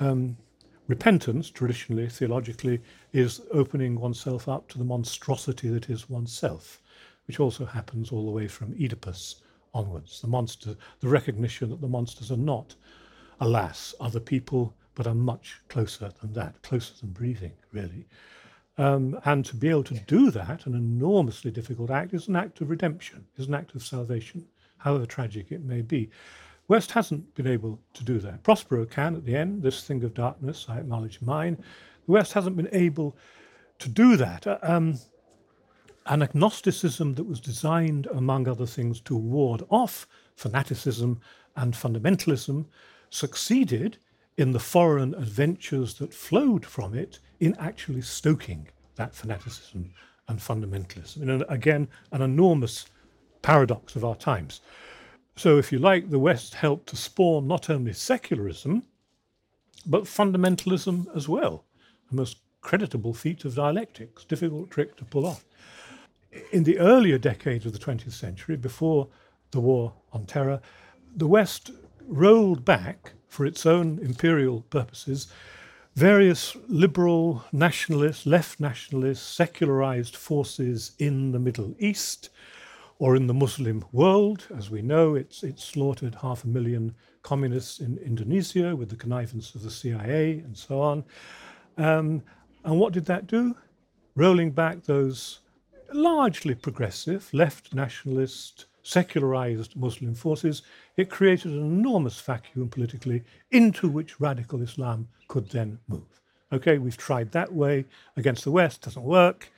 Um, 0.00 0.36
repentance, 0.88 1.50
traditionally, 1.50 2.08
theologically, 2.08 2.80
is 3.12 3.40
opening 3.52 3.98
oneself 3.98 4.48
up 4.48 4.68
to 4.68 4.78
the 4.78 4.84
monstrosity 4.84 5.68
that 5.68 5.90
is 5.90 6.08
oneself, 6.08 6.80
which 7.26 7.40
also 7.40 7.64
happens 7.64 8.10
all 8.10 8.24
the 8.24 8.30
way 8.30 8.48
from 8.48 8.74
Oedipus 8.80 9.42
onwards. 9.74 10.20
The 10.20 10.28
monster, 10.28 10.76
the 11.00 11.08
recognition 11.08 11.70
that 11.70 11.80
the 11.80 11.88
monsters 11.88 12.30
are 12.30 12.36
not, 12.36 12.74
alas, 13.40 13.94
other 14.00 14.20
people, 14.20 14.74
but 14.94 15.06
are 15.06 15.14
much 15.14 15.60
closer 15.68 16.12
than 16.20 16.32
that, 16.32 16.62
closer 16.62 16.94
than 17.00 17.10
breathing, 17.10 17.52
really. 17.72 18.06
Um, 18.78 19.18
and 19.24 19.44
to 19.46 19.56
be 19.56 19.68
able 19.68 19.84
to 19.84 20.00
do 20.06 20.30
that, 20.30 20.66
an 20.66 20.74
enormously 20.74 21.50
difficult 21.50 21.90
act, 21.90 22.14
is 22.14 22.28
an 22.28 22.36
act 22.36 22.60
of 22.60 22.70
redemption, 22.70 23.26
is 23.36 23.48
an 23.48 23.54
act 23.54 23.74
of 23.74 23.82
salvation, 23.82 24.46
however 24.78 25.06
tragic 25.06 25.50
it 25.50 25.64
may 25.64 25.82
be. 25.82 26.10
West 26.68 26.90
hasn't 26.92 27.34
been 27.34 27.46
able 27.46 27.80
to 27.94 28.04
do 28.04 28.18
that. 28.18 28.42
Prospero 28.42 28.84
can 28.84 29.14
at 29.14 29.24
the 29.24 29.36
end, 29.36 29.62
this 29.62 29.84
thing 29.84 30.02
of 30.02 30.14
darkness, 30.14 30.66
I 30.68 30.78
acknowledge 30.78 31.20
mine. 31.22 31.56
The 32.06 32.12
West 32.12 32.32
hasn't 32.32 32.56
been 32.56 32.68
able 32.72 33.16
to 33.78 33.88
do 33.88 34.16
that. 34.16 34.46
Uh, 34.46 34.58
um, 34.62 34.98
an 36.06 36.22
agnosticism 36.22 37.14
that 37.14 37.24
was 37.24 37.40
designed, 37.40 38.06
among 38.06 38.48
other 38.48 38.66
things, 38.66 39.00
to 39.02 39.16
ward 39.16 39.62
off 39.70 40.06
fanaticism 40.36 41.20
and 41.56 41.74
fundamentalism 41.74 42.64
succeeded 43.10 43.98
in 44.36 44.52
the 44.52 44.60
foreign 44.60 45.14
adventures 45.14 45.94
that 45.94 46.12
flowed 46.12 46.64
from 46.64 46.94
it 46.94 47.18
in 47.40 47.56
actually 47.58 48.02
stoking 48.02 48.68
that 48.96 49.14
fanaticism 49.14 49.90
and 50.28 50.38
fundamentalism. 50.38 51.22
And 51.22 51.44
again, 51.48 51.88
an 52.12 52.22
enormous 52.22 52.86
paradox 53.42 53.96
of 53.96 54.04
our 54.04 54.16
times. 54.16 54.60
So, 55.36 55.58
if 55.58 55.70
you 55.70 55.78
like, 55.78 56.08
the 56.08 56.18
West 56.18 56.54
helped 56.54 56.88
to 56.88 56.96
spawn 56.96 57.46
not 57.46 57.68
only 57.68 57.92
secularism, 57.92 58.84
but 59.84 60.04
fundamentalism 60.04 61.14
as 61.14 61.28
well. 61.28 61.64
A 62.10 62.14
most 62.14 62.38
creditable 62.62 63.12
feat 63.12 63.44
of 63.44 63.54
dialectics, 63.54 64.24
difficult 64.24 64.70
trick 64.70 64.96
to 64.96 65.04
pull 65.04 65.26
off. 65.26 65.44
In 66.52 66.64
the 66.64 66.78
earlier 66.78 67.18
decades 67.18 67.66
of 67.66 67.72
the 67.72 67.78
20th 67.78 68.12
century, 68.12 68.56
before 68.56 69.08
the 69.50 69.60
War 69.60 69.92
on 70.12 70.24
Terror, 70.24 70.60
the 71.14 71.26
West 71.26 71.70
rolled 72.06 72.64
back, 72.64 73.12
for 73.28 73.44
its 73.44 73.66
own 73.66 73.98
imperial 73.98 74.62
purposes, 74.70 75.28
various 75.94 76.56
liberal 76.66 77.44
nationalist, 77.52 78.24
left 78.24 78.58
nationalist, 78.58 79.34
secularized 79.34 80.16
forces 80.16 80.92
in 80.98 81.32
the 81.32 81.38
Middle 81.38 81.74
East 81.78 82.30
or 82.98 83.16
in 83.16 83.26
the 83.26 83.34
Muslim 83.34 83.84
world. 83.92 84.46
As 84.56 84.70
we 84.70 84.82
know, 84.82 85.14
it's, 85.14 85.42
it 85.42 85.58
slaughtered 85.58 86.16
half 86.16 86.44
a 86.44 86.48
million 86.48 86.94
communists 87.22 87.80
in 87.80 87.98
Indonesia 87.98 88.74
with 88.74 88.88
the 88.88 88.96
connivance 88.96 89.54
of 89.54 89.62
the 89.62 89.70
CIA 89.70 90.38
and 90.38 90.56
so 90.56 90.80
on. 90.80 91.04
Um, 91.76 92.22
and 92.64 92.78
what 92.78 92.92
did 92.92 93.06
that 93.06 93.26
do? 93.26 93.54
Rolling 94.14 94.50
back 94.50 94.84
those 94.84 95.40
largely 95.92 96.54
progressive, 96.54 97.28
left 97.32 97.74
nationalist, 97.74 98.66
secularized 98.82 99.76
Muslim 99.76 100.14
forces, 100.14 100.62
it 100.96 101.10
created 101.10 101.52
an 101.52 101.58
enormous 101.58 102.20
vacuum 102.20 102.68
politically 102.68 103.24
into 103.50 103.88
which 103.88 104.20
radical 104.20 104.62
Islam 104.62 105.08
could 105.28 105.50
then 105.50 105.78
move. 105.88 106.20
Okay, 106.52 106.78
we've 106.78 106.96
tried 106.96 107.32
that 107.32 107.52
way 107.52 107.84
against 108.16 108.44
the 108.44 108.50
West, 108.52 108.82
doesn't 108.82 109.02
work. 109.02 109.50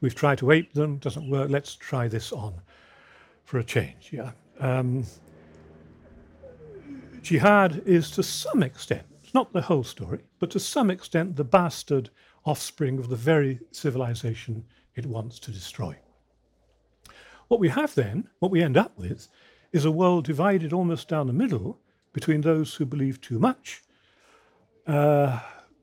We've 0.00 0.14
tried 0.14 0.38
to 0.38 0.52
ape 0.52 0.72
them, 0.72 0.98
doesn't 0.98 1.28
work. 1.28 1.50
Let's 1.50 1.74
try 1.74 2.06
this 2.06 2.32
on 2.32 2.54
for 3.46 3.58
a 3.58 3.64
change. 3.64 4.10
Yeah. 4.12 4.32
Um, 4.60 5.04
jihad 7.22 7.82
is 7.86 8.10
to 8.10 8.22
some 8.22 8.62
extent, 8.62 9.06
it's 9.22 9.32
not 9.32 9.52
the 9.52 9.62
whole 9.62 9.84
story, 9.84 10.20
but 10.40 10.50
to 10.50 10.60
some 10.60 10.90
extent 10.90 11.36
the 11.36 11.44
bastard 11.44 12.10
offspring 12.44 12.98
of 12.98 13.08
the 13.08 13.16
very 13.16 13.60
civilization 13.70 14.64
it 14.94 15.06
wants 15.06 15.38
to 15.38 15.50
destroy. 15.50 15.96
What 17.48 17.60
we 17.60 17.68
have 17.68 17.94
then, 17.94 18.28
what 18.40 18.50
we 18.50 18.62
end 18.62 18.76
up 18.76 18.98
with, 18.98 19.28
is 19.72 19.84
a 19.84 19.90
world 19.90 20.24
divided 20.24 20.72
almost 20.72 21.08
down 21.08 21.26
the 21.28 21.32
middle 21.32 21.78
between 22.12 22.40
those 22.40 22.74
who 22.74 22.84
believe 22.84 23.20
too 23.20 23.38
much, 23.38 23.82
uh, 24.86 25.38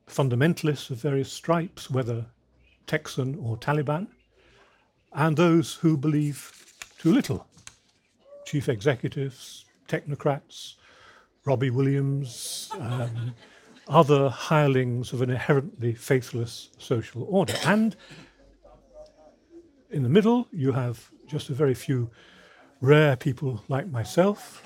fundamentalists 0.06 0.90
of 0.90 0.98
various 0.98 1.32
stripes, 1.32 1.90
whether 1.90 2.26
Texan 2.86 3.36
or 3.36 3.56
Taliban, 3.56 4.08
and 5.12 5.36
those 5.36 5.74
who 5.74 5.96
believe 5.96 6.52
too 6.98 7.12
little, 7.12 7.46
chief 8.44 8.68
executives, 8.68 9.64
technocrats, 9.88 10.74
Robbie 11.44 11.70
Williams, 11.70 12.70
um, 12.78 13.34
other 13.88 14.30
hirelings 14.30 15.12
of 15.12 15.20
an 15.20 15.30
inherently 15.30 15.94
faithless 15.94 16.70
social 16.78 17.24
order. 17.24 17.54
And 17.66 17.96
in 19.90 20.02
the 20.02 20.08
middle, 20.08 20.48
you 20.52 20.72
have 20.72 21.10
just 21.26 21.50
a 21.50 21.54
very 21.54 21.74
few 21.74 22.10
rare 22.80 23.16
people 23.16 23.62
like 23.68 23.88
myself 23.88 24.62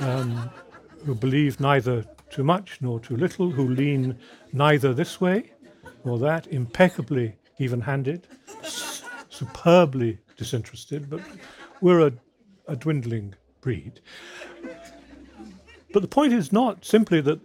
um, 0.00 0.50
who 1.04 1.14
believe 1.14 1.60
neither 1.60 2.04
too 2.30 2.44
much 2.44 2.78
nor 2.80 2.98
too 2.98 3.16
little, 3.16 3.50
who 3.50 3.68
lean 3.68 4.18
neither 4.52 4.92
this 4.92 5.20
way 5.20 5.52
nor 6.04 6.18
that, 6.18 6.46
impeccably 6.48 7.36
even 7.58 7.80
handed, 7.80 8.26
superbly 9.28 10.18
disinterested, 10.36 11.08
but 11.08 11.20
we're 11.80 12.06
a 12.06 12.12
a 12.66 12.76
dwindling 12.76 13.34
breed. 13.60 14.00
But 15.92 16.02
the 16.02 16.08
point 16.08 16.32
is 16.32 16.52
not 16.52 16.84
simply 16.84 17.20
that, 17.20 17.40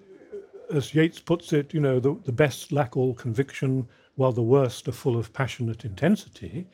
as 0.73 0.93
Yeats 0.93 1.19
puts 1.19 1.53
it, 1.53 1.73
you 1.73 1.79
know, 1.79 1.99
the, 1.99 2.15
the 2.25 2.31
best 2.31 2.71
lack 2.71 2.97
all 2.97 3.13
conviction 3.13 3.87
while 4.15 4.31
the 4.31 4.41
worst 4.41 4.87
are 4.87 4.91
full 4.91 5.17
of 5.17 5.31
passionate 5.33 5.85
intensity. 5.85 6.67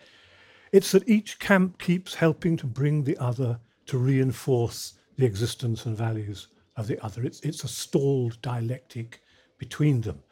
It's 0.71 0.91
that 0.91 1.07
each 1.07 1.39
camp 1.39 1.77
keeps 1.77 2.15
helping 2.15 2.57
to 2.57 2.65
bring 2.65 3.03
the 3.03 3.17
other 3.17 3.59
to 3.85 3.97
reinforce 3.97 4.93
the 5.17 5.25
existence 5.25 5.85
and 5.85 5.95
values 5.95 6.47
of 6.75 6.87
the 6.87 7.03
other. 7.05 7.23
It's, 7.23 7.39
it's 7.41 7.63
a 7.63 7.67
stalled 7.67 8.41
dialectic 8.41 9.21
between 9.57 10.01
them, 10.01 10.23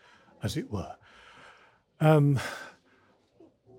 as 0.41 0.57
it 0.57 0.69
were. 0.71 0.95
Um, 1.99 2.39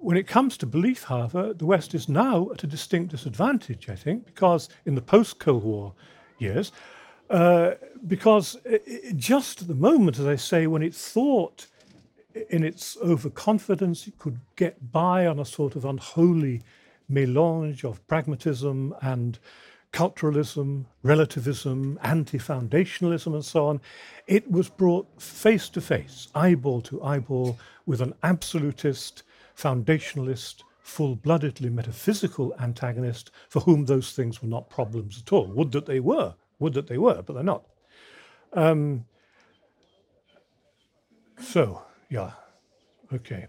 when 0.05 0.19
it 0.19 0.27
comes 0.27 0.59
to 0.59 0.67
belief, 0.67 1.05
however, 1.05 1.55
the 1.55 1.65
West 1.65 1.95
is 1.95 2.11
now 2.11 2.51
at 2.51 2.63
a 2.63 2.67
distinct 2.67 3.11
disadvantage, 3.11 3.89
I 3.89 3.97
think, 3.97 4.27
because 4.27 4.69
in 4.85 4.97
the 4.97 5.01
post 5.01 5.39
Cold 5.39 5.65
War 5.65 5.95
years, 6.37 6.73
uh, 7.31 7.71
because 8.07 8.59
it, 8.67 9.17
just 9.17 9.63
at 9.63 9.69
the 9.69 9.75
moment, 9.75 10.19
as 10.19 10.27
I 10.27 10.37
say, 10.37 10.67
when 10.67 10.83
it 10.83 10.95
thought 10.95 11.69
in 12.51 12.65
its 12.65 12.99
overconfidence 12.99 14.07
it 14.07 14.19
could 14.19 14.41
get 14.57 14.93
by 14.93 15.27
on 15.27 15.39
a 15.39 15.45
sort 15.47 15.75
of 15.75 15.87
unholy 15.87 16.61
melange 17.09 17.83
of 17.83 18.07
pragmatism 18.07 18.95
and 19.01 19.39
culturalism, 19.91 20.85
relativism, 21.03 21.99
anti 22.03 22.37
foundationalism, 22.37 23.33
and 23.33 23.45
so 23.45 23.69
on, 23.69 23.81
it 24.27 24.51
was 24.51 24.69
brought 24.69 25.07
face 25.23 25.71
to 25.71 25.81
face, 25.81 26.29
eyeball 26.35 26.83
to 26.83 27.03
eyeball, 27.03 27.59
with 27.87 28.03
an 28.03 28.13
absolutist 28.23 29.23
foundationalist 29.57 30.63
full 30.81 31.17
bloodedly 31.17 31.71
metaphysical 31.71 32.55
antagonist 32.61 33.31
for 33.49 33.61
whom 33.61 33.87
those 33.87 34.13
things 34.13 34.43
were 34.43 34.49
not 34.49 34.69
problems 34.69 35.23
at 35.25 35.33
all. 35.33 35.47
Would 35.47 35.73
that 35.73 35.87
they 35.87 36.01
were, 36.01 36.35
would 36.59 36.75
that 36.75 36.87
they 36.87 36.99
were, 36.99 37.23
but 37.23 37.33
they're 37.33 37.43
not. 37.43 37.65
Um, 38.53 39.07
so, 41.41 41.83
yeah, 42.11 42.33
okay. 43.13 43.47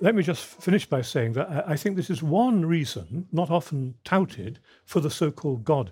Let 0.00 0.14
me 0.14 0.22
just 0.22 0.44
finish 0.44 0.86
by 0.86 1.02
saying 1.02 1.32
that 1.32 1.68
I 1.68 1.76
think 1.76 1.96
this 1.96 2.10
is 2.10 2.22
one 2.22 2.64
reason, 2.64 3.26
not 3.32 3.50
often 3.50 3.94
touted, 4.04 4.60
for 4.84 5.00
the 5.00 5.10
so 5.10 5.32
called 5.32 5.64
God 5.64 5.90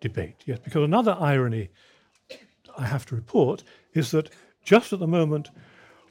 debate. 0.00 0.42
Yes, 0.46 0.58
because 0.58 0.82
another 0.82 1.16
irony 1.20 1.70
I 2.76 2.86
have 2.86 3.06
to 3.06 3.14
report 3.14 3.62
is 3.92 4.10
that 4.10 4.30
just 4.64 4.92
at 4.92 4.98
the 4.98 5.06
moment 5.06 5.50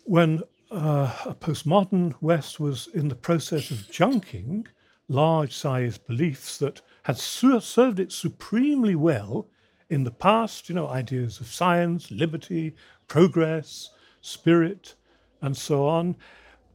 when 0.06 0.42
uh, 0.74 1.14
a 1.26 1.36
postmodern 1.36 2.16
West 2.20 2.60
was 2.60 2.88
in 2.88 3.08
the 3.08 3.16
process 3.16 3.70
of 3.70 3.78
junking 3.92 4.66
large 5.08 5.56
sized 5.56 6.06
beliefs 6.08 6.58
that 6.58 6.82
had 7.04 7.18
su- 7.18 7.60
served 7.60 8.00
it 8.00 8.12
supremely 8.12 8.96
well 8.96 9.48
in 9.90 10.04
the 10.04 10.12
past, 10.12 10.70
you 10.70 10.76
know, 10.76 10.88
ideas 10.88 11.40
of 11.40 11.48
science, 11.48 12.10
liberty, 12.10 12.76
progress, 13.08 13.92
spirit, 14.22 14.96
and 15.42 15.56
so 15.56 15.86
on. 15.86 16.16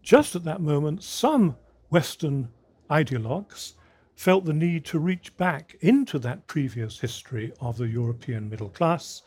Just 0.03 0.37
at 0.37 0.45
that 0.45 0.61
moment, 0.61 1.03
some 1.03 1.57
Western 1.89 2.49
ideologues 2.91 3.73
felt 4.15 4.45
the 4.45 4.53
need 4.53 4.85
to 4.85 4.99
reach 4.99 5.37
back 5.37 5.77
into 5.81 6.19
that 6.19 6.47
previous 6.47 7.01
history 7.01 7.53
of 7.61 7.77
the 7.77 7.89
European 7.89 8.49
middle 8.49 8.69
class 8.69 9.23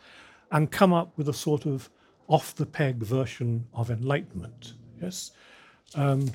and 0.52 0.72
come 0.72 0.94
up 0.94 1.18
with 1.18 1.28
a 1.30 1.34
sort 1.34 1.66
of 1.66 1.90
off 2.32 2.56
the 2.56 2.66
peg 2.66 3.04
version 3.04 3.68
of 3.74 3.92
enlightenment. 3.92 4.76
Yes, 5.02 5.32
um, 5.96 6.32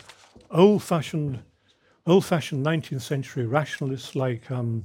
old-fashioned, 0.51 1.43
old-fashioned 2.07 2.65
19th 2.65 3.01
century 3.01 3.47
rationalists 3.47 4.15
like 4.15 4.51
um, 4.51 4.85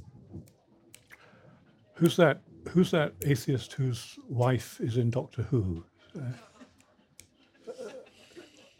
who's 1.94 2.16
that? 2.16 2.40
Who's 2.70 2.92
that 2.92 3.12
atheist 3.26 3.74
whose 3.74 4.18
wife 4.28 4.80
is 4.80 4.96
in 4.96 5.10
Doctor 5.10 5.42
Who? 5.42 5.84
Uh, 6.16 6.22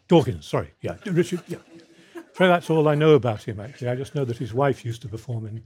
Dawkins, 0.08 0.46
sorry, 0.46 0.72
yeah, 0.80 0.96
Richard, 1.06 1.42
yeah. 1.48 1.58
So 2.34 2.48
that's 2.48 2.70
all 2.70 2.88
I 2.88 2.94
know 2.94 3.12
about 3.12 3.42
him, 3.42 3.60
actually. 3.60 3.88
I 3.88 3.94
just 3.94 4.14
know 4.14 4.24
that 4.24 4.38
his 4.38 4.54
wife 4.54 4.86
used 4.86 5.02
to 5.02 5.08
perform 5.08 5.46
in 5.46 5.62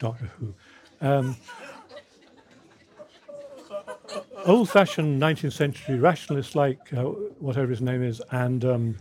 Doctor 0.00 0.26
Who. 0.38 0.54
Um, 1.00 1.36
old 4.44 4.70
fashioned 4.70 5.20
19th 5.20 5.52
century 5.52 5.98
rationalists 5.98 6.54
like 6.54 6.92
uh, 6.92 7.04
whatever 7.04 7.68
his 7.68 7.80
name 7.80 8.02
is, 8.02 8.22
and 8.30 8.64
um, 8.64 8.96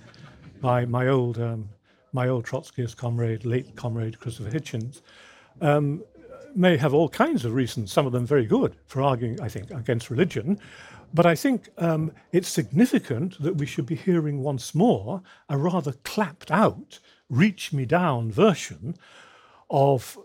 my, 0.62 0.86
my, 0.86 1.08
old, 1.08 1.40
um, 1.40 1.70
my 2.14 2.28
old 2.28 2.46
Trotskyist 2.46 2.98
comrade, 2.98 3.46
late 3.46 3.76
comrade 3.76 4.20
Christopher 4.20 4.50
Hitchens, 4.50 5.02
um, 5.62 6.04
may 6.56 6.78
have 6.78 6.94
all 6.94 7.10
kinds 7.10 7.46
of 7.46 7.54
reasons, 7.54 7.92
some 7.92 8.06
of 8.06 8.12
them 8.12 8.26
very 8.26 8.46
good, 8.46 8.76
for 8.88 9.02
arguing, 9.02 9.40
I 9.42 9.48
think, 9.48 9.72
against 9.72 10.10
religion. 10.10 10.60
But 11.14 11.26
I 11.26 11.36
think 11.36 11.70
um, 11.78 12.12
it's 12.32 12.50
significant 12.50 13.42
that 13.42 13.56
we 13.56 13.66
should 13.66 13.86
be 13.86 13.96
hearing 13.96 14.42
once 14.42 14.76
more 14.76 15.22
a 15.50 15.58
rather 15.58 15.94
clapped 16.04 16.52
out, 16.52 17.00
reach 17.30 17.72
me 17.72 17.86
down 17.86 18.32
version 18.32 18.96
of 19.70 20.18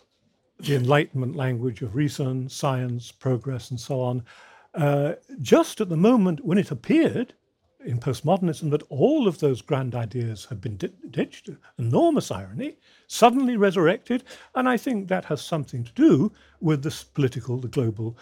the 0.59 0.75
Enlightenment 0.75 1.37
language 1.37 1.83
of 1.83 1.95
reason, 1.95 2.49
science, 2.49 3.13
progress, 3.13 3.71
and 3.71 3.79
so 3.81 4.01
on, 4.01 4.25
uh, 4.75 5.15
just 5.41 5.81
at 5.81 5.89
the 5.89 5.97
moment 5.97 6.45
when 6.45 6.59
it 6.59 6.71
appeared 6.71 7.35
in 7.85 7.99
postmodernism 7.99 8.71
that 8.71 8.83
all 8.89 9.27
of 9.27 9.39
those 9.39 9.61
grand 9.61 9.95
ideas 9.95 10.45
had 10.47 10.61
been 10.61 10.77
ditched, 10.77 11.51
enormous 11.79 12.31
irony, 12.31 12.77
suddenly 13.07 13.57
resurrected, 13.57 14.23
and 14.55 14.69
I 14.69 14.77
think 14.77 15.09
that 15.09 15.25
has 15.27 15.43
something 15.43 15.85
to 15.85 15.93
do 15.93 16.33
with 16.61 16.83
this 16.83 17.03
political, 17.03 17.59
the 17.59 17.69
global 17.69 18.17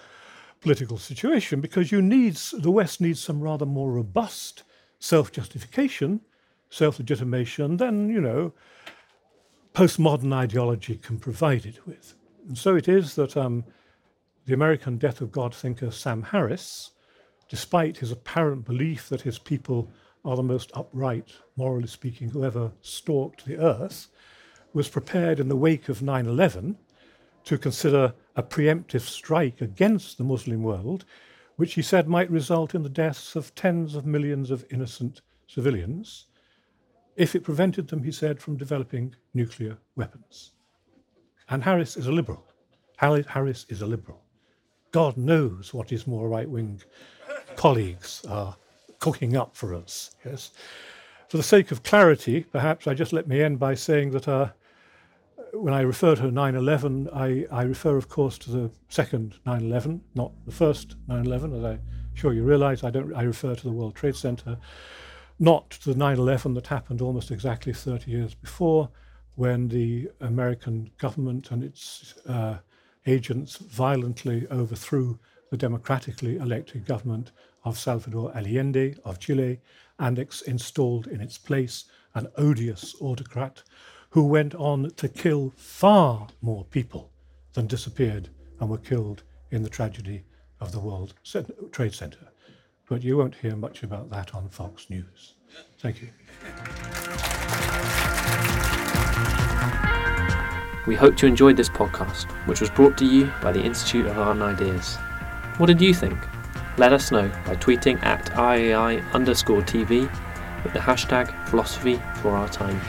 political 0.60 0.98
situation, 0.98 1.60
because 1.60 1.92
you 1.92 2.02
need 2.02 2.36
the 2.52 2.70
West 2.70 3.00
needs 3.00 3.20
some 3.20 3.40
rather 3.40 3.66
more 3.66 3.92
robust 3.92 4.62
self-justification, 4.98 6.20
self-legitimation 6.70 7.76
than 7.76 8.08
you 8.08 8.20
know 8.20 8.52
postmodern 9.74 10.32
ideology 10.32 10.96
can 10.96 11.18
provide 11.18 11.64
it 11.64 11.86
with. 11.86 12.14
And 12.48 12.58
so 12.58 12.76
it 12.76 12.88
is 12.88 13.14
that 13.14 13.36
um, 13.36 13.64
the 14.50 14.54
American 14.54 14.98
death 14.98 15.20
of 15.20 15.30
God 15.30 15.54
thinker 15.54 15.92
Sam 15.92 16.24
Harris, 16.24 16.90
despite 17.48 17.98
his 17.98 18.10
apparent 18.10 18.64
belief 18.64 19.08
that 19.08 19.20
his 19.20 19.38
people 19.38 19.88
are 20.24 20.34
the 20.34 20.42
most 20.42 20.72
upright, 20.74 21.28
morally 21.54 21.86
speaking, 21.86 22.30
who 22.30 22.42
ever 22.42 22.72
stalked 22.80 23.44
the 23.44 23.58
earth, 23.58 24.08
was 24.72 24.88
prepared 24.88 25.38
in 25.38 25.46
the 25.46 25.54
wake 25.54 25.88
of 25.88 26.02
9 26.02 26.26
11 26.26 26.76
to 27.44 27.58
consider 27.58 28.12
a 28.34 28.42
preemptive 28.42 29.02
strike 29.02 29.60
against 29.60 30.18
the 30.18 30.24
Muslim 30.24 30.64
world, 30.64 31.04
which 31.54 31.74
he 31.74 31.82
said 31.82 32.08
might 32.08 32.28
result 32.28 32.74
in 32.74 32.82
the 32.82 32.88
deaths 32.88 33.36
of 33.36 33.54
tens 33.54 33.94
of 33.94 34.04
millions 34.04 34.50
of 34.50 34.66
innocent 34.68 35.20
civilians 35.46 36.26
if 37.14 37.36
it 37.36 37.44
prevented 37.44 37.86
them, 37.86 38.02
he 38.02 38.10
said, 38.10 38.40
from 38.40 38.56
developing 38.56 39.14
nuclear 39.32 39.78
weapons. 39.94 40.50
And 41.48 41.62
Harris 41.62 41.96
is 41.96 42.08
a 42.08 42.12
liberal. 42.12 42.44
Harris 42.96 43.64
is 43.68 43.80
a 43.80 43.86
liberal. 43.86 44.24
God 44.92 45.16
knows 45.16 45.72
what 45.72 45.90
his 45.90 46.06
more 46.06 46.28
right 46.28 46.48
wing 46.48 46.82
colleagues 47.56 48.24
are 48.28 48.56
cooking 48.98 49.36
up 49.36 49.56
for 49.56 49.74
us. 49.74 50.14
Yes. 50.24 50.50
For 51.28 51.36
the 51.36 51.42
sake 51.42 51.70
of 51.70 51.82
clarity, 51.82 52.44
perhaps 52.44 52.86
I 52.86 52.94
just 52.94 53.12
let 53.12 53.28
me 53.28 53.40
end 53.40 53.58
by 53.58 53.74
saying 53.74 54.10
that 54.12 54.26
uh, 54.26 54.50
when 55.52 55.74
I 55.74 55.82
refer 55.82 56.16
to 56.16 56.30
9 56.30 56.54
11, 56.54 57.08
I, 57.12 57.46
I, 57.50 57.62
refer, 57.62 57.96
of 57.96 58.08
course, 58.08 58.38
to 58.38 58.50
the 58.50 58.70
second 58.88 59.36
9 59.46 59.62
11, 59.62 60.00
not 60.14 60.32
the 60.46 60.52
first 60.52 60.96
9 61.08 61.24
11, 61.24 61.54
as 61.54 61.64
I'm 61.64 61.80
sure 62.14 62.32
you 62.32 62.42
realize. 62.42 62.84
I, 62.84 62.90
don't, 62.90 63.14
I 63.14 63.22
refer 63.22 63.54
to 63.54 63.62
the 63.62 63.72
World 63.72 63.94
Trade 63.94 64.16
Center, 64.16 64.58
not 65.38 65.70
to 65.70 65.92
the 65.92 65.98
9 65.98 66.18
11 66.18 66.54
that 66.54 66.66
happened 66.66 67.00
almost 67.00 67.30
exactly 67.30 67.72
30 67.72 68.10
years 68.10 68.34
before, 68.34 68.90
when 69.36 69.68
the 69.68 70.10
American 70.20 70.90
government 70.98 71.50
and 71.50 71.64
its 71.64 72.14
uh, 72.26 72.58
agents 73.06 73.56
violently 73.56 74.46
overthrew 74.50 75.18
the 75.50 75.56
democratically 75.56 76.36
elected 76.36 76.86
government 76.86 77.32
of 77.64 77.78
Salvador 77.78 78.32
Allende 78.36 78.94
of 79.04 79.18
Chile 79.18 79.60
and 79.98 80.18
ex- 80.18 80.42
installed 80.42 81.06
in 81.06 81.20
its 81.20 81.38
place 81.38 81.84
an 82.14 82.28
odious 82.36 82.94
autocrat 83.00 83.62
who 84.10 84.26
went 84.26 84.54
on 84.54 84.90
to 84.96 85.08
kill 85.08 85.52
far 85.56 86.28
more 86.40 86.64
people 86.64 87.10
than 87.52 87.66
disappeared 87.66 88.28
and 88.58 88.68
were 88.68 88.78
killed 88.78 89.22
in 89.50 89.62
the 89.62 89.68
tragedy 89.68 90.24
of 90.60 90.72
the 90.72 90.80
World 90.80 91.14
Trade 91.72 91.94
Center. 91.94 92.28
But 92.88 93.02
you 93.02 93.16
won't 93.16 93.36
hear 93.36 93.56
much 93.56 93.82
about 93.82 94.10
that 94.10 94.34
on 94.34 94.48
Fox 94.48 94.90
News. 94.90 95.34
Thank 95.78 96.02
you. 96.02 96.08
We 100.86 100.94
hope 100.94 101.20
you 101.20 101.28
enjoyed 101.28 101.56
this 101.56 101.68
podcast, 101.68 102.30
which 102.46 102.60
was 102.60 102.70
brought 102.70 102.96
to 102.98 103.04
you 103.04 103.30
by 103.42 103.52
the 103.52 103.62
Institute 103.62 104.06
of 104.06 104.18
Art 104.18 104.36
and 104.36 104.42
Ideas. 104.42 104.96
What 105.58 105.66
did 105.66 105.80
you 105.80 105.92
think? 105.92 106.18
Let 106.78 106.92
us 106.94 107.10
know 107.10 107.28
by 107.44 107.56
tweeting 107.56 108.02
at 108.02 108.30
IAI 108.32 109.12
underscore 109.12 109.60
TV 109.60 110.10
with 110.64 110.72
the 110.72 110.78
hashtag 110.78 111.48
philosophy 111.48 112.00
for 112.22 112.30
our 112.30 112.48
times. 112.48 112.82